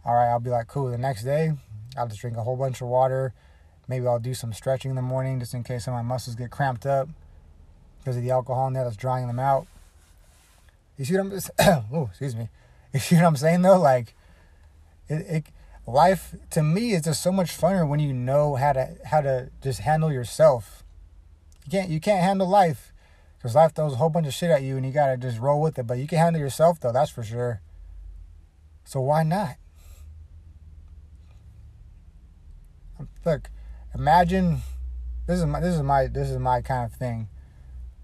all 0.06 0.16
right, 0.16 0.30
I'll 0.30 0.40
be 0.40 0.50
like, 0.50 0.68
cool. 0.68 0.90
The 0.90 0.98
next 0.98 1.24
day, 1.24 1.54
I'll 1.98 2.08
just 2.08 2.22
drink 2.22 2.38
a 2.38 2.44
whole 2.44 2.56
bunch 2.56 2.82
of 2.82 2.88
water. 2.88 3.34
Maybe 3.88 4.06
I'll 4.08 4.20
do 4.20 4.34
some 4.34 4.54
stretching 4.54 4.90
in 4.90 4.96
the 4.96 5.02
morning 5.02 5.40
just 5.40 5.54
in 5.54 5.64
case 5.64 5.86
some 5.86 5.94
of 5.94 6.04
my 6.04 6.08
muscles 6.08 6.36
get 6.36 6.52
cramped 6.52 6.86
up 6.86 7.10
because 8.00 8.18
of 8.18 8.24
the 8.24 8.32
alcohol 8.32 8.68
in 8.68 8.74
there 8.74 8.84
that's 8.84 8.96
drying 8.96 9.28
them 9.28 9.40
out. 9.40 9.68
You 10.98 11.06
see 11.06 11.18
what 11.18 11.22
I'm 11.26 11.40
oh, 11.94 12.08
excuse 12.10 12.36
me. 12.36 12.50
You 12.94 13.00
see 13.00 13.16
what 13.16 13.26
I'm 13.26 13.36
saying 13.36 13.62
though? 13.62 13.80
Like, 13.80 14.16
it, 15.08 15.26
it, 15.28 15.46
life 15.92 16.36
to 16.52 16.64
me 16.64 16.92
is 16.92 17.04
just 17.04 17.22
so 17.22 17.32
much 17.32 17.56
funner 17.58 17.88
when 17.88 18.00
you 18.00 18.14
know 18.14 18.56
how 18.56 18.74
to 18.74 18.96
how 19.06 19.22
to 19.22 19.50
just 19.62 19.80
handle 19.82 20.12
yourself. 20.12 20.84
You 21.66 21.72
can't 21.72 21.90
you 21.90 22.00
can't 22.00 22.24
handle 22.24 22.48
life 22.48 22.94
because 23.38 23.56
life 23.56 23.74
throws 23.74 23.94
a 23.94 23.96
whole 23.98 24.10
bunch 24.10 24.28
of 24.28 24.34
shit 24.34 24.50
at 24.50 24.64
you 24.64 24.78
and 24.78 24.86
you 24.86 24.92
gotta 24.92 25.18
just 25.18 25.40
roll 25.40 25.62
with 25.62 25.78
it. 25.80 25.88
But 25.88 25.98
you 25.98 26.08
can 26.08 26.18
handle 26.18 26.42
yourself 26.42 26.80
though, 26.80 26.92
that's 26.92 27.12
for 27.12 27.24
sure. 27.24 27.62
So 28.84 29.02
why 29.02 29.24
not? 29.24 29.56
Look, 33.26 33.50
imagine 33.94 34.62
this 35.28 35.40
is 35.40 35.46
my 35.46 35.60
this 35.60 35.76
is 35.76 35.84
my 35.84 36.08
this 36.08 36.30
is 36.30 36.38
my 36.38 36.62
kind 36.62 36.92
of 36.92 36.98
thing 36.98 37.28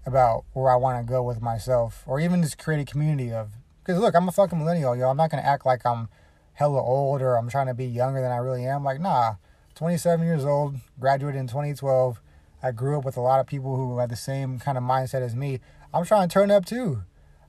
about 0.06 0.44
where 0.52 0.70
I 0.70 0.76
want 0.76 1.04
to 1.04 1.10
go 1.10 1.22
with 1.22 1.42
myself, 1.42 2.04
or 2.06 2.20
even 2.20 2.42
just 2.42 2.58
create 2.58 2.80
a 2.80 2.84
community 2.84 3.32
of. 3.32 3.50
Because 3.82 4.00
look, 4.00 4.14
I'm 4.14 4.28
a 4.28 4.32
fucking 4.32 4.58
millennial, 4.58 4.96
yo. 4.96 5.08
I'm 5.10 5.16
not 5.16 5.30
gonna 5.30 5.42
act 5.42 5.66
like 5.66 5.84
I'm 5.84 6.08
hella 6.56 6.82
old 6.82 7.22
or 7.22 7.36
I'm 7.36 7.48
trying 7.48 7.66
to 7.66 7.74
be 7.74 7.86
younger 7.86 8.20
than 8.20 8.32
I 8.32 8.38
really 8.38 8.64
am. 8.66 8.82
Like, 8.82 9.00
nah, 9.00 9.34
27 9.74 10.26
years 10.26 10.44
old, 10.44 10.76
graduated 10.98 11.38
in 11.38 11.46
2012. 11.46 12.20
I 12.62 12.72
grew 12.72 12.98
up 12.98 13.04
with 13.04 13.18
a 13.18 13.20
lot 13.20 13.40
of 13.40 13.46
people 13.46 13.76
who 13.76 13.98
had 13.98 14.08
the 14.08 14.16
same 14.16 14.58
kind 14.58 14.78
of 14.78 14.82
mindset 14.82 15.20
as 15.20 15.36
me. 15.36 15.60
I'm 15.92 16.04
trying 16.04 16.28
to 16.28 16.32
turn 16.32 16.50
up 16.50 16.64
too. 16.64 17.02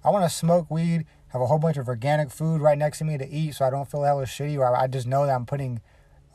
I 0.03 0.09
want 0.09 0.29
to 0.29 0.35
smoke 0.35 0.69
weed, 0.69 1.05
have 1.29 1.41
a 1.41 1.47
whole 1.47 1.57
bunch 1.57 1.77
of 1.77 1.87
organic 1.87 2.31
food 2.31 2.59
right 2.59 2.77
next 2.77 2.97
to 2.99 3.05
me 3.05 3.17
to 3.17 3.27
eat 3.27 3.55
so 3.55 3.65
I 3.65 3.69
don't 3.69 3.89
feel 3.89 4.03
hella 4.03 4.25
shitty 4.25 4.57
or 4.57 4.75
I 4.75 4.87
just 4.87 5.07
know 5.07 5.25
that 5.25 5.33
I'm 5.33 5.45
putting 5.45 5.79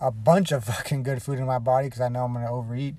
a 0.00 0.10
bunch 0.10 0.50
of 0.50 0.64
fucking 0.64 1.02
good 1.02 1.22
food 1.22 1.38
in 1.38 1.44
my 1.44 1.58
body 1.58 1.88
because 1.88 2.00
I 2.00 2.08
know 2.08 2.24
I'm 2.24 2.32
going 2.32 2.46
to 2.46 2.50
overeat. 2.50 2.94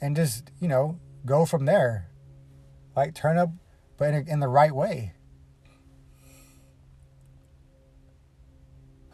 And 0.00 0.14
just, 0.14 0.52
you 0.60 0.68
know, 0.68 1.00
go 1.26 1.44
from 1.44 1.64
there. 1.64 2.08
Like 2.94 3.14
turn 3.14 3.36
up, 3.36 3.50
but 3.96 4.14
in, 4.14 4.28
in 4.28 4.40
the 4.40 4.48
right 4.48 4.72
way. 4.72 5.14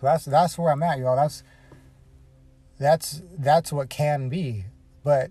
That's 0.07 0.25
that's 0.25 0.59
where 0.59 0.73
I'm 0.73 0.83
at, 0.83 0.99
y'all. 0.99 1.17
That's 1.17 1.43
that's 2.79 3.23
that's 3.39 3.73
what 3.73 3.91
can 3.91 4.29
be. 4.29 4.65
But 5.05 5.31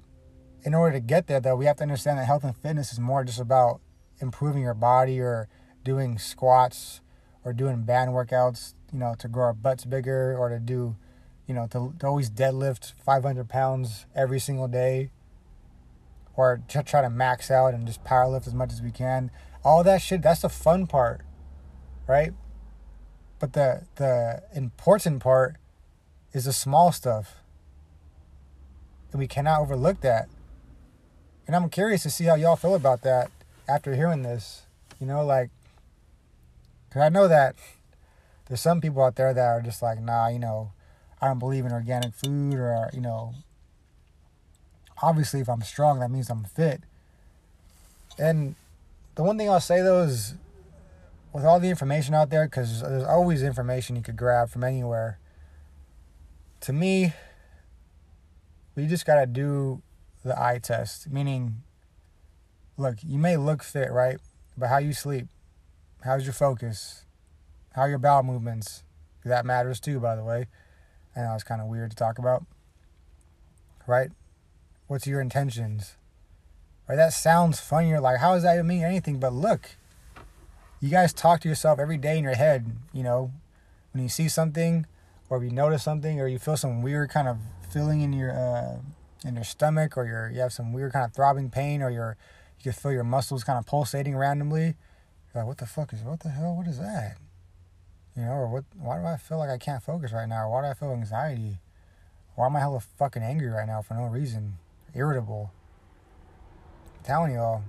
in 0.64 0.74
order 0.74 0.94
to 0.94 1.00
get 1.00 1.28
there 1.28 1.40
though, 1.40 1.56
we 1.56 1.66
have 1.66 1.78
to 1.78 1.84
understand 1.84 2.20
that 2.20 2.26
health 2.26 2.44
and 2.44 2.56
fitness 2.56 2.92
is 2.92 3.00
more 3.00 3.24
just 3.24 3.40
about 3.40 3.82
improving 4.20 4.64
your 4.64 4.74
body 4.74 5.20
or 5.20 5.48
doing 5.84 6.18
squats 6.18 7.02
or 7.44 7.54
doing 7.54 7.84
band 7.84 8.12
workouts, 8.12 8.74
you 8.92 9.00
know, 9.00 9.16
to 9.20 9.28
grow 9.28 9.46
our 9.46 9.54
butts 9.54 9.86
bigger 9.86 10.36
or 10.38 10.50
to 10.50 10.60
do, 10.60 10.96
you 11.48 11.54
know, 11.54 11.68
to, 11.68 11.94
to 12.00 12.08
always 12.08 12.30
deadlift 12.30 12.94
500 13.06 13.48
pounds 13.48 14.06
every 14.16 14.40
single 14.40 14.68
day 14.68 15.12
or 16.36 16.62
to 16.70 16.84
try 16.84 17.02
to 17.02 17.10
max 17.10 17.52
out 17.52 17.74
and 17.74 17.86
just 17.86 18.04
power 18.04 18.28
lift 18.28 18.48
as 18.48 18.54
much 18.54 18.74
as 18.74 18.82
we 18.82 18.92
can. 18.92 19.30
All 19.64 19.84
that 19.84 20.02
shit, 20.02 20.22
that's 20.22 20.42
the 20.42 20.50
fun 20.50 20.88
part, 20.88 21.22
right? 22.08 22.34
But 23.46 23.54
the 23.54 23.82
the 23.98 24.44
important 24.58 25.22
part 25.22 25.58
is 26.34 26.46
the 26.46 26.54
small 26.54 26.92
stuff. 26.92 27.36
And 29.12 29.20
we 29.20 29.28
cannot 29.28 29.62
overlook 29.62 30.02
that. 30.02 30.30
And 31.46 31.56
I'm 31.56 31.70
curious 31.70 32.02
to 32.04 32.10
see 32.10 32.24
how 32.24 32.34
y'all 32.34 32.56
feel 32.56 32.74
about 32.74 33.04
that 33.04 33.30
after 33.70 33.94
hearing 33.94 34.24
this. 34.24 34.64
You 35.00 35.06
know, 35.06 35.24
like, 35.24 35.52
because 36.90 37.04
I 37.04 37.10
know 37.10 37.28
that 37.28 37.56
there's 38.48 38.62
some 38.62 38.82
people 38.82 39.04
out 39.04 39.16
there 39.16 39.32
that 39.32 39.46
are 39.46 39.62
just 39.62 39.84
like, 39.84 40.02
nah, 40.02 40.30
you 40.30 40.40
know, 40.40 40.72
I 41.22 41.28
don't 41.28 41.38
believe 41.38 41.68
in 41.68 41.72
organic 41.72 42.16
food 42.16 42.56
or, 42.56 42.90
you 42.94 43.02
know, 43.02 43.36
obviously 45.04 45.40
if 45.42 45.50
I'm 45.50 45.62
strong, 45.62 46.00
that 46.00 46.10
means 46.10 46.32
I'm 46.32 46.46
fit. 46.46 46.82
And 48.18 48.56
the 49.14 49.22
one 49.22 49.38
thing 49.38 49.52
I'll 49.52 49.62
say 49.62 49.84
though 49.84 50.02
is 50.02 50.34
with 51.36 51.44
all 51.44 51.60
the 51.60 51.70
information 51.70 52.16
out 52.16 52.30
there, 52.30 52.46
because 52.46 52.82
there's 52.82 53.04
always 53.04 53.44
information 53.44 53.98
you 53.98 54.02
could 54.02 54.16
grab 54.16 54.50
from 54.50 54.64
anywhere, 54.64 55.20
to 56.62 56.72
me, 56.72 57.12
we 58.74 58.88
just 58.88 59.06
got 59.06 59.20
to 59.20 59.26
do 59.26 59.82
the 60.24 60.42
eye 60.42 60.60
test, 60.64 61.12
meaning, 61.12 61.62
look, 62.78 62.96
you 63.06 63.20
may 63.20 63.36
look 63.36 63.64
fit, 63.64 63.92
right? 63.92 64.18
But 64.58 64.70
how 64.70 64.78
you 64.78 64.94
sleep, 64.94 65.28
how's 66.06 66.24
your 66.24 66.32
focus, 66.32 67.04
how 67.74 67.84
your 67.84 67.98
bowel 67.98 68.24
movements, 68.24 68.84
that 69.26 69.46
matters 69.46 69.82
too, 69.82 70.00
by 70.00 70.16
the 70.16 70.24
way. 70.24 70.48
I 71.18 71.20
know 71.20 71.34
it's 71.34 71.44
kind 71.44 71.60
of 71.60 71.68
weird 71.68 71.90
to 71.90 71.98
talk 71.98 72.18
about, 72.18 72.46
right? 73.86 74.10
What's 74.88 75.06
your 75.06 75.20
intentions? 75.20 75.98
Right? 76.88 76.96
That 76.96 77.12
sounds 77.12 77.60
funny. 77.60 77.90
You're 77.90 78.00
like, 78.00 78.20
how 78.20 78.36
does 78.36 78.44
that 78.44 78.54
even 78.54 78.68
mean 78.68 78.84
anything? 78.84 79.20
But 79.20 79.34
look, 79.34 79.76
you 80.86 80.92
guys 80.92 81.14
talk 81.14 81.42
to 81.42 81.50
yourself 81.50 81.80
every 81.80 81.98
day 81.98 82.16
in 82.18 82.24
your 82.24 82.36
head. 82.36 82.78
You 82.94 83.02
know, 83.02 83.32
when 83.92 84.04
you 84.04 84.10
see 84.10 84.30
something, 84.30 84.86
or 85.30 85.44
you 85.44 85.50
notice 85.50 85.82
something, 85.82 86.22
or 86.22 86.28
you 86.28 86.38
feel 86.38 86.58
some 86.58 86.84
weird 86.84 87.10
kind 87.10 87.28
of 87.28 87.38
feeling 87.74 88.02
in 88.02 88.14
your 88.14 88.32
uh, 88.32 88.78
in 89.28 89.34
your 89.34 89.44
stomach, 89.44 89.98
or 89.98 90.06
you 90.06 90.36
you 90.36 90.42
have 90.42 90.54
some 90.54 90.74
weird 90.74 90.94
kind 90.94 91.04
of 91.04 91.14
throbbing 91.14 91.50
pain, 91.50 91.82
or 91.82 91.90
your 91.90 92.18
you 92.60 92.64
can 92.64 92.74
feel 92.74 92.92
your 92.92 93.04
muscles 93.04 93.44
kind 93.44 93.58
of 93.58 93.66
pulsating 93.66 94.16
randomly. 94.16 94.76
You're 95.34 95.42
like, 95.42 95.48
what 95.48 95.58
the 95.58 95.66
fuck 95.66 95.92
is 95.92 96.02
what 96.04 96.20
the 96.20 96.30
hell? 96.30 96.56
What 96.56 96.68
is 96.68 96.78
that? 96.78 97.18
You 98.16 98.24
know, 98.24 98.34
or 98.34 98.48
what? 98.48 98.66
Why 98.78 99.00
do 99.00 99.06
I 99.06 99.18
feel 99.18 99.40
like 99.40 99.50
I 99.50 99.58
can't 99.58 99.82
focus 99.82 100.14
right 100.14 100.30
now? 100.30 100.46
Or 100.46 100.52
why 100.52 100.62
do 100.62 100.68
I 100.68 100.76
feel 100.76 100.92
anxiety? 100.92 101.58
Why 102.36 102.46
am 102.46 102.56
I 102.56 102.60
hella 102.60 102.80
fucking 102.80 103.24
angry 103.24 103.48
right 103.48 103.66
now 103.66 103.82
for 103.82 103.96
no 103.96 104.06
reason? 104.06 104.60
irritable. 104.96 105.52
I'm 106.98 107.04
telling 107.04 107.34
y'all, 107.34 107.64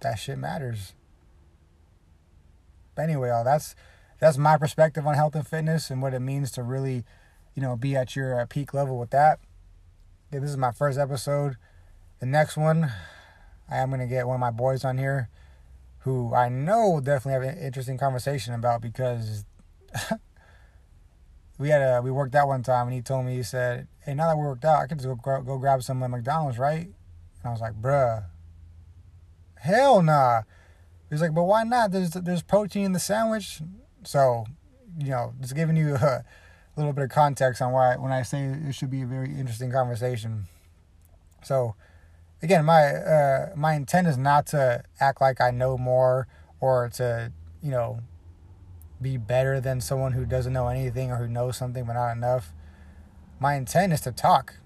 that 0.00 0.16
shit 0.16 0.36
matters. 0.36 0.94
Anyway, 3.00 3.28
y'all, 3.28 3.44
that's 3.44 3.74
that's 4.20 4.36
my 4.36 4.56
perspective 4.58 5.06
on 5.06 5.14
health 5.14 5.34
and 5.34 5.46
fitness 5.46 5.90
and 5.90 6.02
what 6.02 6.14
it 6.14 6.20
means 6.20 6.50
to 6.52 6.62
really, 6.62 7.04
you 7.54 7.62
know, 7.62 7.76
be 7.76 7.96
at 7.96 8.14
your 8.14 8.38
uh, 8.38 8.46
peak 8.46 8.74
level 8.74 8.98
with 8.98 9.10
that. 9.10 9.40
Yeah, 10.30 10.40
this 10.40 10.50
is 10.50 10.56
my 10.56 10.72
first 10.72 10.98
episode. 10.98 11.56
The 12.20 12.26
next 12.26 12.56
one, 12.56 12.92
I 13.70 13.78
am 13.78 13.90
gonna 13.90 14.06
get 14.06 14.26
one 14.26 14.36
of 14.36 14.40
my 14.40 14.50
boys 14.50 14.84
on 14.84 14.98
here, 14.98 15.28
who 16.00 16.34
I 16.34 16.48
know 16.48 16.90
will 16.90 17.00
definitely 17.00 17.46
have 17.46 17.56
an 17.56 17.62
interesting 17.62 17.96
conversation 17.98 18.52
about 18.52 18.82
because 18.82 19.44
we 21.58 21.70
had 21.70 21.80
a 21.80 22.02
we 22.02 22.10
worked 22.10 22.34
out 22.34 22.48
one 22.48 22.62
time 22.62 22.86
and 22.88 22.94
he 22.94 23.02
told 23.02 23.24
me 23.24 23.36
he 23.36 23.42
said, 23.42 23.88
"Hey, 24.04 24.14
now 24.14 24.28
that 24.28 24.36
we 24.36 24.44
worked 24.44 24.64
out, 24.64 24.80
I 24.80 24.86
could 24.86 24.98
just 24.98 25.08
go 25.08 25.42
go 25.42 25.58
grab 25.58 25.82
some 25.82 26.02
at 26.02 26.10
McDonald's, 26.10 26.58
right?" 26.58 26.86
And 26.86 27.44
I 27.44 27.50
was 27.50 27.60
like, 27.60 27.80
"Bruh, 27.80 28.24
hell 29.56 30.02
nah." 30.02 30.42
He's 31.10 31.20
like, 31.20 31.34
"But 31.34 31.44
why 31.44 31.64
not? 31.64 31.90
There's 31.90 32.10
there's 32.10 32.42
protein 32.42 32.84
in 32.84 32.92
the 32.92 33.00
sandwich." 33.00 33.60
So, 34.04 34.46
you 34.98 35.10
know, 35.10 35.34
just 35.40 35.54
giving 35.54 35.76
you 35.76 35.94
a 35.96 36.24
little 36.76 36.92
bit 36.92 37.04
of 37.04 37.10
context 37.10 37.60
on 37.60 37.72
why 37.72 37.96
when 37.96 38.12
I 38.12 38.22
say 38.22 38.44
it 38.44 38.74
should 38.74 38.90
be 38.90 39.02
a 39.02 39.06
very 39.06 39.28
interesting 39.28 39.70
conversation. 39.70 40.46
So, 41.42 41.74
again, 42.42 42.64
my 42.64 42.94
uh, 42.94 43.52
my 43.56 43.74
intent 43.74 44.06
is 44.06 44.16
not 44.16 44.46
to 44.48 44.84
act 45.00 45.20
like 45.20 45.40
I 45.40 45.50
know 45.50 45.76
more 45.76 46.28
or 46.60 46.88
to 46.94 47.32
you 47.62 47.70
know 47.70 48.00
be 49.02 49.16
better 49.16 49.60
than 49.60 49.80
someone 49.80 50.12
who 50.12 50.26
doesn't 50.26 50.52
know 50.52 50.68
anything 50.68 51.10
or 51.10 51.16
who 51.16 51.26
knows 51.26 51.56
something 51.56 51.84
but 51.84 51.94
not 51.94 52.12
enough. 52.12 52.52
My 53.38 53.54
intent 53.54 53.92
is 53.92 54.02
to 54.02 54.12
talk 54.12 54.56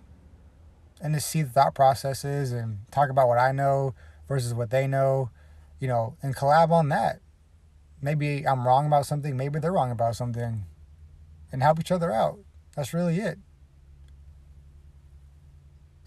and 1.01 1.15
to 1.15 1.21
see 1.21 1.43
the 1.43 1.51
thought 1.51 1.75
processes 1.75 2.53
and 2.53 2.79
talk 2.91 3.11
about 3.11 3.29
what 3.29 3.39
I 3.39 3.53
know 3.53 3.95
versus 4.29 4.53
what 4.53 4.71
they 4.71 4.87
know, 4.87 5.31
you 5.85 5.89
know, 5.89 6.17
and 6.23 6.35
collab 6.35 6.71
on 6.71 6.89
that. 6.89 7.21
Maybe 8.01 8.49
I'm 8.49 8.67
wrong 8.67 8.87
about 8.87 9.05
something, 9.05 9.37
maybe 9.37 9.59
they're 9.59 9.71
wrong 9.71 9.91
about 9.91 10.17
something, 10.17 10.65
and 11.53 11.63
help 11.63 11.79
each 11.79 11.93
other 11.93 12.11
out. 12.11 12.39
That's 12.75 12.95
really 12.95 13.19
it. 13.19 13.39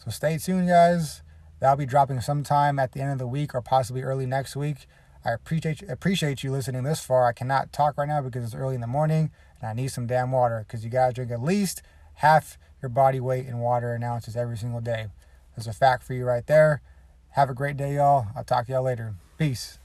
So 0.03 0.09
stay 0.09 0.39
tuned, 0.39 0.67
guys. 0.67 1.21
That'll 1.59 1.75
be 1.75 1.85
dropping 1.85 2.21
sometime 2.21 2.79
at 2.79 2.93
the 2.93 3.01
end 3.01 3.11
of 3.11 3.19
the 3.19 3.27
week 3.27 3.53
or 3.53 3.61
possibly 3.61 4.01
early 4.01 4.25
next 4.25 4.55
week. 4.55 4.87
I 5.23 5.33
appreciate 5.33 5.83
appreciate 5.87 6.43
you 6.43 6.51
listening 6.51 6.81
this 6.81 6.99
far. 6.99 7.27
I 7.27 7.33
cannot 7.33 7.71
talk 7.71 7.99
right 7.99 8.07
now 8.07 8.21
because 8.21 8.45
it's 8.45 8.55
early 8.55 8.73
in 8.73 8.81
the 8.81 8.87
morning 8.87 9.29
and 9.61 9.69
I 9.69 9.73
need 9.73 9.89
some 9.89 10.07
damn 10.07 10.31
water 10.31 10.65
because 10.67 10.83
you 10.83 10.89
gotta 10.89 11.13
drink 11.13 11.29
at 11.29 11.43
least 11.43 11.83
half 12.15 12.57
your 12.81 12.89
body 12.89 13.19
weight 13.19 13.45
in 13.45 13.59
water 13.59 13.93
and 13.93 14.03
ounces 14.03 14.35
every 14.35 14.57
single 14.57 14.81
day. 14.81 15.05
There's 15.55 15.67
a 15.67 15.73
fact 15.73 16.01
for 16.01 16.15
you 16.15 16.25
right 16.25 16.47
there. 16.47 16.81
Have 17.31 17.51
a 17.51 17.53
great 17.53 17.77
day, 17.77 17.93
y'all. 17.93 18.25
I'll 18.35 18.43
talk 18.43 18.65
to 18.65 18.71
y'all 18.71 18.81
later. 18.81 19.13
Peace. 19.37 19.77